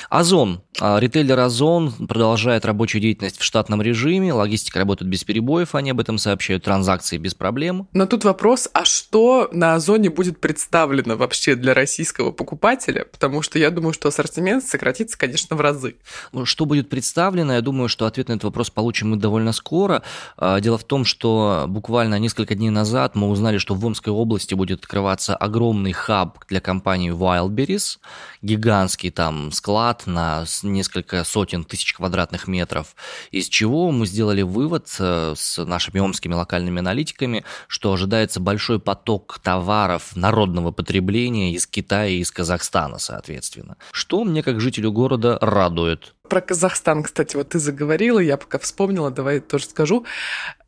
Озон. 0.09 0.61
А, 0.79 0.99
ритейлер 0.99 1.39
Озон 1.39 1.91
продолжает 1.91 2.65
рабочую 2.65 3.01
деятельность 3.01 3.39
в 3.39 3.43
штатном 3.43 3.81
режиме, 3.81 4.33
логистика 4.33 4.79
работает 4.79 5.09
без 5.09 5.23
перебоев, 5.23 5.75
они 5.75 5.91
об 5.91 5.99
этом 5.99 6.17
сообщают, 6.17 6.63
транзакции 6.63 7.17
без 7.17 7.33
проблем. 7.33 7.87
Но 7.93 8.05
тут 8.05 8.23
вопрос, 8.23 8.69
а 8.73 8.85
что 8.85 9.49
на 9.51 9.75
Озоне 9.75 10.09
будет 10.09 10.39
представлено 10.39 11.15
вообще 11.15 11.55
для 11.55 11.73
российского 11.73 12.31
покупателя? 12.31 13.05
Потому 13.05 13.41
что 13.41 13.57
я 13.59 13.71
думаю, 13.71 13.93
что 13.93 14.09
ассортимент 14.09 14.63
сократится, 14.63 15.17
конечно, 15.17 15.55
в 15.55 15.61
разы. 15.61 15.95
Ну, 16.31 16.45
что 16.45 16.65
будет 16.65 16.89
представлено, 16.89 17.53
я 17.53 17.61
думаю, 17.61 17.89
что 17.89 18.05
ответ 18.05 18.27
на 18.27 18.33
этот 18.33 18.45
вопрос 18.45 18.69
получим 18.69 19.11
мы 19.11 19.17
довольно 19.17 19.51
скоро. 19.51 20.03
А, 20.37 20.59
дело 20.59 20.77
в 20.77 20.83
том, 20.83 21.05
что 21.05 21.65
буквально 21.67 22.19
несколько 22.19 22.55
дней 22.55 22.69
назад 22.69 23.15
мы 23.15 23.29
узнали, 23.29 23.57
что 23.57 23.73
в 23.73 23.85
Омской 23.85 24.13
области 24.13 24.53
будет 24.53 24.79
открываться 24.81 25.35
огромный 25.35 25.91
хаб 25.91 26.39
для 26.47 26.61
компании 26.61 27.11
Wildberries, 27.11 27.97
гигантский 28.41 29.09
там 29.09 29.51
склад, 29.51 29.86
склад 29.87 30.07
на 30.07 30.45
несколько 30.63 31.23
сотен 31.23 31.63
тысяч 31.63 31.93
квадратных 31.93 32.47
метров, 32.47 32.95
из 33.31 33.47
чего 33.47 33.91
мы 33.91 34.05
сделали 34.05 34.41
вывод 34.41 34.87
э, 34.99 35.33
с 35.37 35.63
нашими 35.63 35.99
омскими 35.99 36.33
локальными 36.33 36.79
аналитиками, 36.79 37.45
что 37.67 37.93
ожидается 37.93 38.39
большой 38.39 38.79
поток 38.79 39.39
товаров 39.41 40.15
народного 40.15 40.71
потребления 40.71 41.53
из 41.53 41.67
Китая 41.67 42.07
и 42.07 42.19
из 42.19 42.31
Казахстана, 42.31 42.97
соответственно. 42.99 43.77
Что 43.91 44.23
мне, 44.25 44.43
как 44.43 44.59
жителю 44.59 44.91
города, 44.91 45.37
радует. 45.41 46.13
Про 46.29 46.41
Казахстан, 46.41 47.03
кстати, 47.03 47.37
вот 47.37 47.49
ты 47.49 47.59
заговорила, 47.59 48.19
я 48.19 48.35
пока 48.35 48.59
вспомнила, 48.59 49.09
давай 49.09 49.39
тоже 49.39 49.65
скажу. 49.65 50.05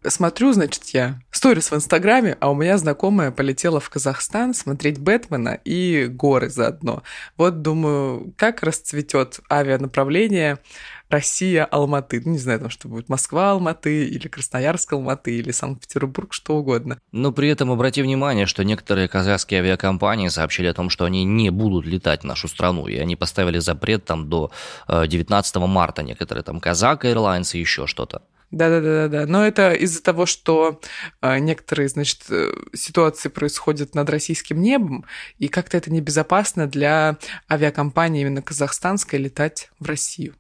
Смотрю, 0.08 0.54
значит, 0.54 0.86
я 0.94 1.20
сторис 1.30 1.72
в 1.72 1.76
Инстаграме, 1.76 2.38
а 2.40 2.50
у 2.50 2.56
меня 2.56 2.78
знакомая 2.78 3.32
полетела 3.32 3.82
в 3.82 3.90
Казахстан 3.90 4.54
смотреть 4.54 4.98
Бэтмена 4.98 5.60
и 5.66 6.06
горы 6.06 6.50
заодно. 6.50 7.04
Вот 7.36 7.62
думаю, 7.62 8.34
как 8.38 8.64
расцветет 8.64 9.42
авианаправление 9.52 10.60
Россия-Алматы. 11.10 12.22
Ну, 12.24 12.32
не 12.32 12.38
знаю, 12.38 12.60
там 12.60 12.70
что 12.70 12.88
будет, 12.88 13.10
Москва-Алматы 13.10 14.06
или 14.08 14.28
Красноярск-Алматы 14.28 15.38
или 15.38 15.52
Санкт-Петербург, 15.52 16.34
что 16.34 16.58
угодно. 16.58 17.00
Но 17.12 17.34
при 17.34 17.50
этом 17.50 17.72
обрати 17.72 18.02
внимание, 18.02 18.46
что 18.46 18.64
некоторые 18.64 19.10
казахские 19.10 19.60
авиакомпании 19.60 20.30
сообщили 20.30 20.68
о 20.68 20.74
том, 20.74 20.90
что 20.90 21.06
они 21.06 21.26
не 21.26 21.50
будут 21.50 21.86
летать 21.86 22.22
в 22.22 22.26
нашу 22.26 22.48
страну, 22.48 22.88
и 22.88 22.96
они 22.98 23.16
поставили 23.16 23.60
запрет 23.60 24.06
там 24.06 24.30
до 24.30 24.52
19 24.88 25.56
э, 25.56 25.60
марта, 25.66 26.04
некоторые 26.04 26.44
там 26.44 26.60
Казак 26.60 27.04
Airlines 27.04 27.58
и 27.58 27.60
еще 27.60 27.86
что-то. 27.86 28.22
Да-да-да-да. 28.52 29.28
Но 29.28 29.46
это 29.46 29.74
из-за 29.74 30.02
того, 30.02 30.26
что 30.26 30.82
э, 31.22 31.38
некоторые, 31.40 31.88
значит, 31.88 32.22
э, 32.30 32.52
ситуации 32.74 33.30
происходят 33.30 33.94
над 33.94 34.10
российским 34.10 34.60
небом, 34.62 35.06
и 35.38 35.48
как-то 35.48 35.78
это 35.78 35.92
небезопасно 35.92 36.68
для 36.68 37.18
авиакомпании 37.50 38.22
именно 38.22 38.42
казахстанской 38.42 39.20
летать 39.20 39.70
в 39.80 39.86
Россию. 39.86 40.36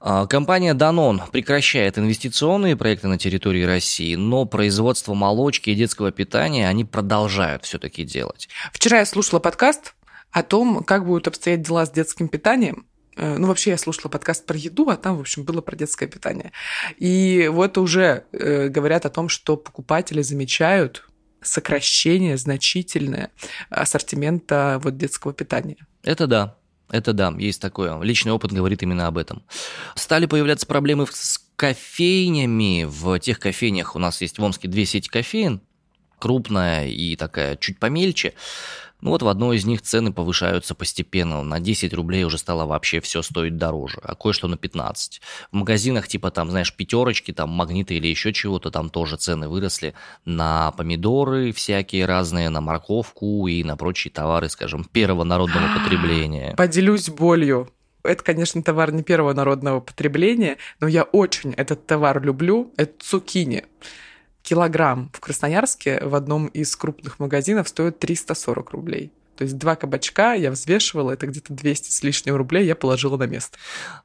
А, 0.00 0.26
компания 0.26 0.74
Danone 0.74 1.30
прекращает 1.30 1.98
инвестиционные 1.98 2.76
проекты 2.76 3.08
на 3.08 3.18
территории 3.18 3.62
России, 3.62 4.14
но 4.14 4.44
производство 4.44 5.14
молочки 5.14 5.70
и 5.70 5.74
детского 5.74 6.12
питания 6.12 6.68
они 6.68 6.84
продолжают 6.84 7.64
все-таки 7.64 8.04
делать. 8.04 8.48
Вчера 8.72 8.98
я 8.98 9.06
слушала 9.06 9.40
подкаст 9.40 9.94
о 10.30 10.42
том, 10.42 10.84
как 10.84 11.06
будут 11.06 11.28
обстоять 11.28 11.62
дела 11.62 11.86
с 11.86 11.90
детским 11.90 12.28
питанием 12.28 12.86
ну, 13.16 13.46
вообще 13.46 13.70
я 13.70 13.78
слушала 13.78 14.10
подкаст 14.10 14.46
про 14.46 14.56
еду, 14.56 14.88
а 14.90 14.96
там, 14.96 15.16
в 15.16 15.20
общем, 15.20 15.44
было 15.44 15.60
про 15.60 15.76
детское 15.76 16.06
питание. 16.06 16.52
И 16.98 17.48
вот 17.50 17.78
уже 17.78 18.24
э, 18.32 18.68
говорят 18.68 19.06
о 19.06 19.10
том, 19.10 19.28
что 19.28 19.56
покупатели 19.56 20.22
замечают 20.22 21.06
сокращение 21.42 22.36
значительное 22.36 23.30
ассортимента 23.70 24.80
вот 24.82 24.96
детского 24.96 25.32
питания. 25.32 25.76
Это 26.02 26.26
да. 26.26 26.56
Это 26.88 27.12
да, 27.12 27.34
есть 27.36 27.60
такое. 27.60 28.00
Личный 28.00 28.32
опыт 28.32 28.52
говорит 28.52 28.82
именно 28.82 29.08
об 29.08 29.18
этом. 29.18 29.42
Стали 29.96 30.26
появляться 30.26 30.66
проблемы 30.66 31.06
с 31.10 31.40
кофейнями. 31.56 32.84
В 32.84 33.18
тех 33.18 33.40
кофейнях 33.40 33.96
у 33.96 33.98
нас 33.98 34.20
есть 34.20 34.38
в 34.38 34.42
Омске 34.42 34.68
две 34.68 34.84
сети 34.84 35.08
кофеин, 35.08 35.60
крупная 36.18 36.86
и 36.86 37.16
такая 37.16 37.56
чуть 37.56 37.78
помельче. 37.80 38.34
Ну 39.00 39.10
вот 39.10 39.22
в 39.22 39.28
одной 39.28 39.56
из 39.56 39.64
них 39.66 39.82
цены 39.82 40.12
повышаются 40.12 40.74
постепенно. 40.74 41.42
На 41.42 41.60
10 41.60 41.92
рублей 41.94 42.24
уже 42.24 42.38
стало 42.38 42.66
вообще 42.66 43.00
все 43.00 43.22
стоить 43.22 43.56
дороже, 43.56 43.98
а 44.02 44.14
кое-что 44.14 44.48
на 44.48 44.56
15. 44.56 45.20
В 45.50 45.56
магазинах 45.56 46.08
типа 46.08 46.30
там, 46.30 46.50
знаешь, 46.50 46.74
пятерочки, 46.74 47.32
там 47.32 47.50
магниты 47.50 47.94
или 47.94 48.06
еще 48.06 48.32
чего-то, 48.32 48.70
там 48.70 48.88
тоже 48.88 49.16
цены 49.16 49.48
выросли 49.48 49.94
на 50.24 50.72
помидоры 50.72 51.52
всякие 51.52 52.06
разные, 52.06 52.48
на 52.48 52.60
морковку 52.60 53.46
и 53.46 53.62
на 53.64 53.76
прочие 53.76 54.10
товары, 54.10 54.48
скажем, 54.48 54.84
первого 54.84 55.24
народного 55.24 55.68
потребления. 55.78 56.54
Поделюсь 56.56 57.08
болью 57.08 57.68
это, 58.06 58.22
конечно, 58.22 58.62
товар 58.62 58.92
не 58.92 59.02
первого 59.02 59.32
народного 59.32 59.80
потребления, 59.80 60.58
но 60.80 60.86
я 60.86 61.02
очень 61.02 61.52
этот 61.52 61.86
товар 61.86 62.22
люблю. 62.22 62.72
Это 62.76 62.92
цукини 63.00 63.64
килограмм 64.46 65.10
в 65.12 65.18
Красноярске 65.18 66.00
в 66.04 66.14
одном 66.14 66.46
из 66.46 66.74
крупных 66.76 67.18
магазинов 67.18 67.68
стоит 67.68 67.98
340 67.98 68.70
рублей. 68.70 69.10
То 69.36 69.44
есть 69.44 69.58
два 69.58 69.76
кабачка 69.76 70.34
я 70.34 70.50
взвешивала, 70.50 71.12
это 71.12 71.26
где-то 71.26 71.52
200 71.52 71.90
с 71.90 72.02
лишним 72.02 72.36
рублей 72.36 72.66
я 72.66 72.74
положила 72.74 73.16
на 73.16 73.24
место. 73.24 73.58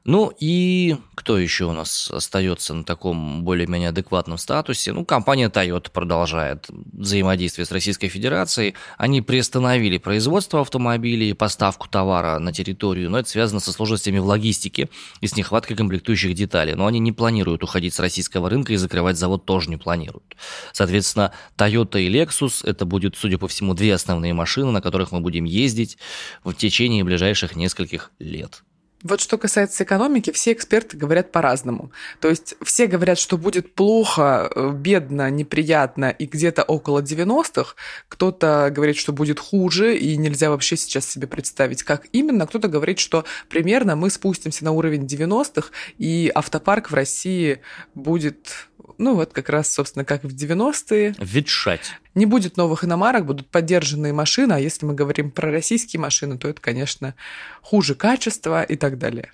Ну 0.04 0.32
и 0.38 0.96
кто 1.14 1.38
еще 1.38 1.64
у 1.64 1.72
нас 1.72 2.10
остается 2.10 2.74
на 2.74 2.84
таком 2.84 3.44
более-менее 3.44 3.88
адекватном 3.90 4.38
статусе? 4.38 4.92
Ну, 4.92 5.04
компания 5.04 5.48
Toyota 5.48 5.90
продолжает 5.90 6.68
взаимодействие 6.92 7.64
с 7.64 7.72
Российской 7.72 8.08
Федерацией. 8.08 8.74
Они 8.98 9.22
приостановили 9.22 9.98
производство 9.98 10.60
автомобилей 10.60 11.30
и 11.30 11.34
поставку 11.34 11.88
товара 11.88 12.38
на 12.38 12.52
территорию, 12.52 13.10
но 13.10 13.18
это 13.18 13.28
связано 13.28 13.60
со 13.60 13.72
сложностями 13.72 14.18
в 14.18 14.26
логистике 14.26 14.88
и 15.20 15.26
с 15.26 15.36
нехваткой 15.36 15.76
комплектующих 15.76 16.34
деталей. 16.34 16.74
Но 16.74 16.86
они 16.86 16.98
не 16.98 17.12
планируют 17.12 17.62
уходить 17.62 17.94
с 17.94 18.00
российского 18.00 18.50
рынка 18.50 18.72
и 18.72 18.76
закрывать 18.76 19.16
завод 19.16 19.44
тоже 19.46 19.70
не 19.70 19.76
планируют. 19.76 20.36
Соответственно, 20.72 21.32
Toyota 21.56 22.02
и 22.02 22.10
Lexus 22.10 22.60
это 22.64 22.84
будет, 22.84 23.16
судя 23.16 23.38
по 23.38 23.48
всему, 23.48 23.74
две 23.74 23.94
основные 23.94 24.34
машины, 24.34 24.70
на 24.70 24.82
которых 24.82 25.12
мы 25.12 25.20
будем 25.22 25.44
ездить 25.44 25.98
в 26.44 26.52
течение 26.54 27.04
ближайших 27.04 27.56
нескольких 27.56 28.10
лет. 28.18 28.62
Вот 29.02 29.20
что 29.20 29.36
касается 29.36 29.82
экономики, 29.82 30.30
все 30.30 30.52
эксперты 30.52 30.96
говорят 30.96 31.32
по-разному. 31.32 31.90
То 32.20 32.28
есть 32.28 32.54
все 32.62 32.86
говорят, 32.86 33.18
что 33.18 33.36
будет 33.36 33.74
плохо, 33.74 34.50
э, 34.54 34.70
бедно, 34.72 35.28
неприятно 35.28 36.10
и 36.10 36.26
где-то 36.26 36.62
около 36.62 37.00
90-х. 37.00 37.74
Кто-то 38.08 38.70
говорит, 38.72 38.96
что 38.96 39.12
будет 39.12 39.40
хуже, 39.40 39.96
и 39.96 40.16
нельзя 40.16 40.50
вообще 40.50 40.76
сейчас 40.76 41.08
себе 41.08 41.26
представить, 41.26 41.82
как 41.82 42.06
именно. 42.12 42.46
Кто-то 42.46 42.68
говорит, 42.68 43.00
что 43.00 43.24
примерно 43.48 43.96
мы 43.96 44.08
спустимся 44.08 44.64
на 44.64 44.70
уровень 44.70 45.04
90-х, 45.04 45.70
и 45.98 46.30
автопарк 46.32 46.92
в 46.92 46.94
России 46.94 47.60
будет 47.94 48.68
ну 49.02 49.14
вот 49.14 49.32
как 49.32 49.48
раз, 49.48 49.72
собственно, 49.72 50.04
как 50.04 50.22
в 50.22 50.28
90-е. 50.28 51.14
Ветшать. 51.18 51.98
Не 52.14 52.24
будет 52.24 52.56
новых 52.56 52.84
иномарок, 52.84 53.26
будут 53.26 53.50
поддержанные 53.50 54.12
машины, 54.12 54.52
а 54.52 54.58
если 54.58 54.86
мы 54.86 54.94
говорим 54.94 55.30
про 55.30 55.50
российские 55.50 56.00
машины, 56.00 56.38
то 56.38 56.48
это, 56.48 56.60
конечно, 56.60 57.14
хуже 57.62 57.94
качества 57.94 58.62
и 58.62 58.76
так 58.76 58.98
далее. 58.98 59.32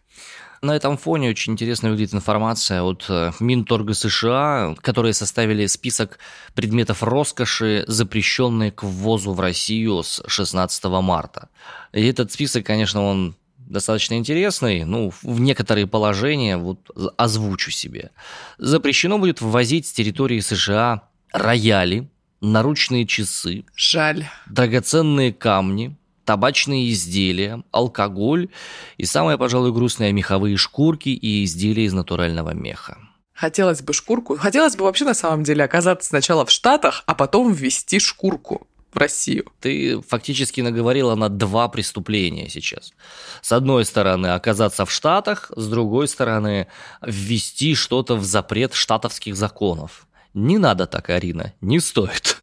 На 0.61 0.75
этом 0.75 0.97
фоне 0.97 1.31
очень 1.31 1.53
интересно 1.53 1.91
выглядит 1.91 2.15
информация 2.15 2.83
от 2.83 3.07
э, 3.09 3.31
Минторга 3.39 3.95
США, 3.95 4.75
которые 4.81 5.13
составили 5.13 5.67
список 5.67 6.19
предметов 6.55 7.03
роскоши, 7.03 7.85
запрещенные 7.87 8.73
к 8.73 8.83
ввозу 8.83 9.35
в 9.35 9.41
Россию 9.41 10.03
с 10.03 10.21
16 10.27 10.85
марта. 10.85 11.49
И 11.93 12.05
этот 12.05 12.33
список, 12.33 12.67
конечно, 12.67 13.05
он 13.05 13.37
достаточно 13.69 14.15
интересный, 14.15 14.85
ну, 14.85 15.13
в 15.23 15.41
некоторые 15.41 15.87
положения, 15.87 16.57
вот 16.57 16.91
озвучу 17.17 17.71
себе. 17.71 18.11
Запрещено 18.59 19.19
будет 19.19 19.41
ввозить 19.41 19.87
с 19.87 19.93
территории 19.93 20.41
США 20.41 21.03
рояли, 21.33 22.09
наручные 22.41 23.07
часы. 23.07 23.65
Жаль. 23.75 24.27
Драгоценные 24.47 25.33
камни, 25.33 25.97
табачные 26.25 26.91
изделия, 26.91 27.63
алкоголь 27.71 28.49
и, 28.97 29.05
самое, 29.05 29.39
пожалуй, 29.39 29.73
грустное, 29.73 30.13
меховые 30.13 30.57
шкурки 30.57 31.09
и 31.09 31.45
изделия 31.45 31.85
из 31.85 31.93
натурального 31.93 32.55
меха. 32.55 32.99
Хотелось 33.35 33.83
бы 33.83 33.93
шкурку. 33.93 34.37
Хотелось 34.37 34.77
бы 34.77 34.85
вообще 34.85 35.05
на 35.05 35.15
самом 35.15 35.45
деле 35.45 35.65
оказаться 35.65 36.09
сначала 36.09 36.45
в 36.45 36.51
Штатах, 36.51 37.05
а 37.07 37.15
потом 37.15 37.53
ввести 37.53 38.01
шкурку 38.01 38.68
в 38.93 38.97
Россию. 38.97 39.45
Ты 39.61 40.01
фактически 40.01 40.61
наговорила 40.61 41.15
на 41.15 41.29
два 41.29 41.69
преступления 41.69 42.49
сейчас. 42.49 42.93
С 43.43 43.53
одной 43.53 43.85
стороны, 43.85 44.29
оказаться 44.29 44.85
в 44.85 44.91
Штатах, 44.91 45.51
с 45.55 45.69
другой 45.69 46.09
стороны, 46.09 46.69
ввести 47.03 47.75
что-то 47.75 48.17
в 48.17 48.25
запрет 48.25 48.75
штатовских 48.75 49.37
законов. 49.37 50.07
Не 50.35 50.59
надо 50.59 50.87
так, 50.87 51.11
Арина, 51.11 51.53
не 51.61 51.81
стоит. 51.81 52.39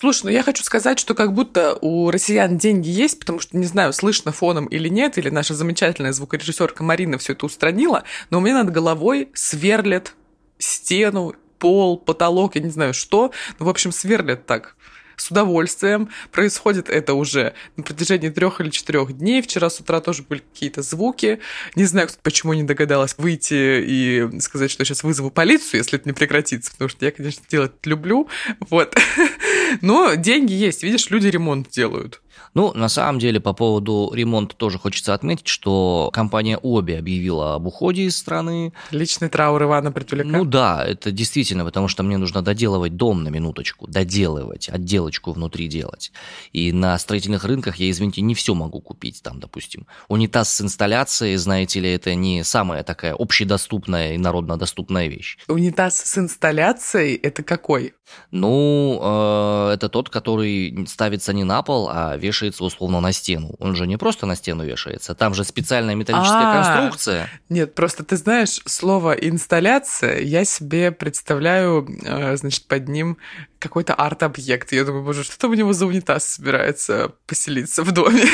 Слушай, 0.00 0.24
ну 0.24 0.30
я 0.30 0.44
хочу 0.44 0.62
сказать, 0.62 1.00
что 1.00 1.14
как 1.14 1.32
будто 1.32 1.76
у 1.80 2.12
россиян 2.12 2.56
деньги 2.56 2.88
есть, 2.88 3.18
потому 3.18 3.40
что, 3.40 3.56
не 3.56 3.66
знаю, 3.66 3.92
слышно 3.92 4.30
фоном 4.30 4.66
или 4.66 4.88
нет, 4.88 5.18
или 5.18 5.28
наша 5.28 5.54
замечательная 5.54 6.12
звукорежиссерка 6.12 6.84
Марина 6.84 7.18
все 7.18 7.32
это 7.32 7.46
устранила, 7.46 8.04
но 8.30 8.38
у 8.38 8.40
меня 8.40 8.62
над 8.62 8.72
головой 8.72 9.28
сверлят 9.34 10.14
стену 10.58 11.34
пол, 11.58 11.98
потолок, 11.98 12.56
я 12.56 12.62
не 12.62 12.70
знаю 12.70 12.94
что. 12.94 13.32
Ну, 13.58 13.66
в 13.66 13.68
общем, 13.68 13.92
сверлят 13.92 14.46
так 14.46 14.76
с 15.20 15.30
удовольствием. 15.30 16.08
Происходит 16.32 16.88
это 16.88 17.14
уже 17.14 17.54
на 17.76 17.82
протяжении 17.82 18.28
трех 18.28 18.60
или 18.60 18.70
четырех 18.70 19.12
дней. 19.16 19.42
Вчера 19.42 19.68
с 19.68 19.80
утра 19.80 20.00
тоже 20.00 20.22
были 20.22 20.42
какие-то 20.52 20.82
звуки. 20.82 21.40
Не 21.74 21.84
знаю, 21.84 22.08
почему 22.22 22.54
не 22.54 22.62
догадалась 22.62 23.14
выйти 23.18 23.82
и 23.84 24.40
сказать, 24.40 24.70
что 24.70 24.84
сейчас 24.84 25.02
вызову 25.02 25.30
полицию, 25.30 25.80
если 25.80 25.98
это 25.98 26.08
не 26.08 26.12
прекратится, 26.12 26.70
потому 26.72 26.88
что 26.88 27.04
я, 27.04 27.10
конечно, 27.10 27.44
делать 27.48 27.72
люблю. 27.84 28.28
Вот. 28.70 28.96
Но 29.80 30.14
деньги 30.14 30.52
есть. 30.52 30.82
Видишь, 30.82 31.10
люди 31.10 31.26
ремонт 31.26 31.68
делают. 31.70 32.22
Ну, 32.54 32.72
на 32.74 32.88
самом 32.88 33.18
деле, 33.18 33.40
по 33.40 33.52
поводу 33.52 34.10
ремонта 34.14 34.56
тоже 34.56 34.78
хочется 34.78 35.14
отметить, 35.14 35.48
что 35.48 36.10
компания 36.12 36.58
Оби 36.58 36.92
объявила 36.92 37.54
об 37.54 37.66
уходе 37.66 38.02
из 38.02 38.16
страны. 38.16 38.72
Личный 38.90 39.28
траур 39.28 39.62
Ивана 39.62 39.92
Притуляка. 39.92 40.28
Ну 40.28 40.44
да, 40.44 40.84
это 40.84 41.10
действительно, 41.10 41.64
потому 41.64 41.88
что 41.88 42.02
мне 42.02 42.16
нужно 42.16 42.42
доделывать 42.42 42.96
дом 42.96 43.22
на 43.24 43.28
минуточку, 43.28 43.86
доделывать, 43.86 44.68
отделочку 44.68 45.32
внутри 45.32 45.68
делать. 45.68 46.12
И 46.52 46.72
на 46.72 46.98
строительных 46.98 47.44
рынках 47.44 47.76
я, 47.76 47.90
извините, 47.90 48.20
не 48.22 48.34
все 48.34 48.54
могу 48.54 48.80
купить. 48.80 49.22
Там, 49.22 49.40
допустим, 49.40 49.86
унитаз 50.08 50.52
с 50.52 50.60
инсталляцией, 50.60 51.36
знаете 51.36 51.80
ли, 51.80 51.90
это 51.90 52.14
не 52.14 52.44
самая 52.44 52.82
такая 52.82 53.14
общедоступная 53.14 54.14
и 54.14 54.18
народнодоступная 54.18 55.08
вещь. 55.08 55.38
Унитаз 55.48 55.98
с 55.98 56.18
инсталляцией– 56.18 57.14
это 57.22 57.42
какой? 57.42 57.94
Ну, 58.30 59.00
э, 59.02 59.74
это 59.74 59.88
тот, 59.88 60.10
который 60.10 60.86
ставится 60.86 61.32
не 61.32 61.44
на 61.44 61.62
пол, 61.62 61.88
а 61.90 62.16
вешается 62.28 62.64
условно 62.64 63.00
на 63.00 63.12
стену. 63.12 63.54
Он 63.58 63.74
же 63.74 63.86
не 63.86 63.96
просто 63.96 64.26
на 64.26 64.36
стену 64.36 64.64
вешается, 64.64 65.14
там 65.14 65.34
же 65.34 65.44
специальная 65.44 65.94
металлическая 65.94 66.42
А-а-а. 66.42 66.62
конструкция. 66.62 67.28
Нет, 67.48 67.74
просто 67.74 68.04
ты 68.04 68.16
знаешь, 68.16 68.60
слово 68.66 69.12
инсталляция, 69.12 70.20
я 70.20 70.44
себе 70.44 70.92
представляю, 70.92 71.88
э, 72.04 72.36
значит, 72.36 72.68
под 72.68 72.88
ним 72.88 73.16
какой-то 73.58 73.94
арт-объект. 73.94 74.72
Я 74.72 74.84
думаю, 74.84 75.04
боже, 75.04 75.24
что 75.24 75.38
там 75.38 75.50
у 75.50 75.54
него 75.54 75.72
за 75.72 75.86
унитаз 75.86 76.24
собирается 76.24 77.12
поселиться 77.26 77.82
в 77.82 77.92
доме? 77.92 78.24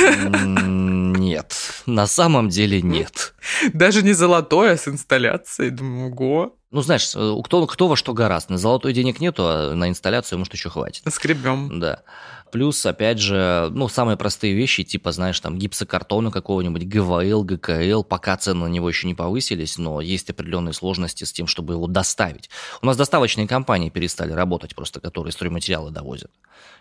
Нет, 1.16 1.54
на 1.86 2.06
самом 2.06 2.48
деле 2.48 2.82
нет. 2.82 3.34
Даже 3.72 4.02
не 4.02 4.12
золотое, 4.12 4.72
а 4.72 4.76
с 4.76 4.88
инсталляцией. 4.88 5.70
Думаю, 5.70 6.12
ого. 6.12 6.56
Ну, 6.74 6.82
знаешь, 6.82 7.12
э, 7.14 7.36
кто, 7.44 7.68
кто 7.68 7.86
во 7.86 7.94
что 7.94 8.14
гораст. 8.14 8.50
На 8.50 8.58
золотой 8.58 8.92
денег 8.92 9.20
нету, 9.20 9.44
а 9.46 9.74
на 9.76 9.88
инсталляцию, 9.88 10.40
может, 10.40 10.54
еще 10.54 10.70
хватит. 10.70 11.04
Скребем. 11.08 11.78
Да. 11.78 12.02
Плюс, 12.50 12.84
опять 12.84 13.20
же, 13.20 13.68
ну, 13.70 13.86
самые 13.86 14.16
простые 14.16 14.54
вещи, 14.54 14.82
типа, 14.82 15.12
знаешь, 15.12 15.38
там, 15.38 15.56
гипсокартона 15.56 16.32
какого-нибудь, 16.32 16.88
ГВЛ, 16.88 17.44
ГКЛ, 17.44 18.02
пока 18.02 18.36
цены 18.36 18.64
на 18.64 18.66
него 18.66 18.88
еще 18.88 19.06
не 19.06 19.14
повысились, 19.14 19.78
но 19.78 20.00
есть 20.00 20.28
определенные 20.30 20.72
сложности 20.72 21.22
с 21.22 21.32
тем, 21.32 21.46
чтобы 21.46 21.74
его 21.74 21.86
доставить. 21.86 22.50
У 22.82 22.86
нас 22.86 22.96
доставочные 22.96 23.46
компании 23.46 23.90
перестали 23.90 24.32
работать 24.32 24.74
просто, 24.74 24.98
которые 24.98 25.30
стройматериалы 25.30 25.92
довозят. 25.92 26.32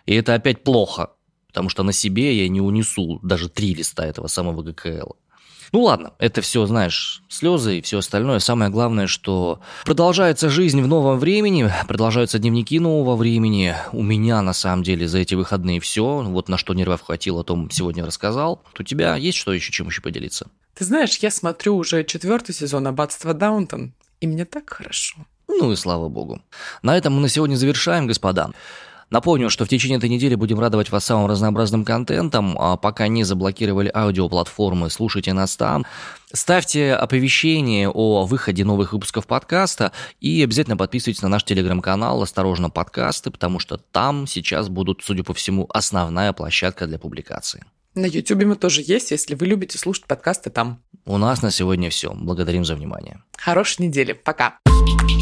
И 0.06 0.14
это 0.16 0.34
опять 0.34 0.64
плохо, 0.64 1.10
потому 1.46 1.68
что 1.68 1.84
на 1.84 1.92
себе 1.92 2.36
я 2.36 2.48
не 2.48 2.60
унесу 2.60 3.20
даже 3.22 3.48
три 3.48 3.74
листа 3.74 4.04
этого 4.04 4.26
самого 4.26 4.64
ГКЛ. 4.64 5.12
Ну 5.74 5.80
ладно, 5.80 6.12
это 6.20 6.40
все, 6.40 6.64
знаешь, 6.66 7.24
слезы 7.28 7.78
и 7.78 7.82
все 7.82 7.98
остальное. 7.98 8.38
Самое 8.38 8.70
главное, 8.70 9.08
что 9.08 9.58
продолжается 9.84 10.48
жизнь 10.48 10.80
в 10.80 10.86
новом 10.86 11.18
времени, 11.18 11.68
продолжаются 11.88 12.38
дневники 12.38 12.78
нового 12.78 13.16
времени. 13.16 13.74
У 13.90 14.00
меня, 14.00 14.40
на 14.40 14.52
самом 14.52 14.84
деле, 14.84 15.08
за 15.08 15.18
эти 15.18 15.34
выходные 15.34 15.80
все. 15.80 16.22
Вот 16.22 16.48
на 16.48 16.58
что 16.58 16.74
нервов 16.74 17.00
хватило, 17.00 17.40
о 17.40 17.42
том 17.42 17.68
сегодня 17.72 18.06
рассказал. 18.06 18.62
У 18.78 18.84
тебя 18.84 19.16
есть 19.16 19.36
что 19.36 19.52
еще, 19.52 19.72
чем 19.72 19.88
еще 19.88 20.00
поделиться? 20.00 20.46
Ты 20.74 20.84
знаешь, 20.84 21.18
я 21.18 21.32
смотрю 21.32 21.76
уже 21.76 22.04
четвертый 22.04 22.54
сезон 22.54 22.86
«Аббатства 22.86 23.34
Даунтон», 23.34 23.94
и 24.20 24.28
мне 24.28 24.44
так 24.44 24.70
хорошо. 24.70 25.26
Ну 25.48 25.72
и 25.72 25.76
слава 25.76 26.08
богу. 26.08 26.40
На 26.82 26.96
этом 26.96 27.14
мы 27.14 27.20
на 27.20 27.28
сегодня 27.28 27.56
завершаем, 27.56 28.06
господа. 28.06 28.50
Напомню, 29.14 29.48
что 29.48 29.64
в 29.64 29.68
течение 29.68 29.98
этой 29.98 30.08
недели 30.08 30.34
будем 30.34 30.58
радовать 30.58 30.90
вас 30.90 31.04
самым 31.04 31.30
разнообразным 31.30 31.84
контентом. 31.84 32.56
А 32.58 32.76
пока 32.76 33.06
не 33.06 33.22
заблокировали 33.22 33.88
аудиоплатформы, 33.94 34.90
слушайте 34.90 35.32
нас 35.32 35.54
там. 35.56 35.86
Ставьте 36.32 36.94
оповещение 36.94 37.88
о 37.88 38.24
выходе 38.24 38.64
новых 38.64 38.92
выпусков 38.92 39.28
подкаста 39.28 39.92
и 40.20 40.42
обязательно 40.42 40.76
подписывайтесь 40.76 41.22
на 41.22 41.28
наш 41.28 41.44
телеграм-канал 41.44 42.22
«Осторожно, 42.22 42.70
подкасты», 42.70 43.30
потому 43.30 43.60
что 43.60 43.76
там 43.76 44.26
сейчас 44.26 44.68
будут, 44.68 45.02
судя 45.04 45.22
по 45.22 45.32
всему, 45.32 45.68
основная 45.72 46.32
площадка 46.32 46.88
для 46.88 46.98
публикации. 46.98 47.64
На 47.94 48.06
Ютубе 48.06 48.46
мы 48.46 48.56
тоже 48.56 48.82
есть, 48.84 49.12
если 49.12 49.36
вы 49.36 49.46
любите 49.46 49.78
слушать 49.78 50.06
подкасты 50.06 50.50
там. 50.50 50.82
У 51.06 51.18
нас 51.18 51.40
на 51.40 51.52
сегодня 51.52 51.88
все. 51.88 52.12
Благодарим 52.12 52.64
за 52.64 52.74
внимание. 52.74 53.22
Хорошей 53.38 53.86
недели. 53.86 54.12
Пока. 54.12 54.58
Пока. 54.64 55.13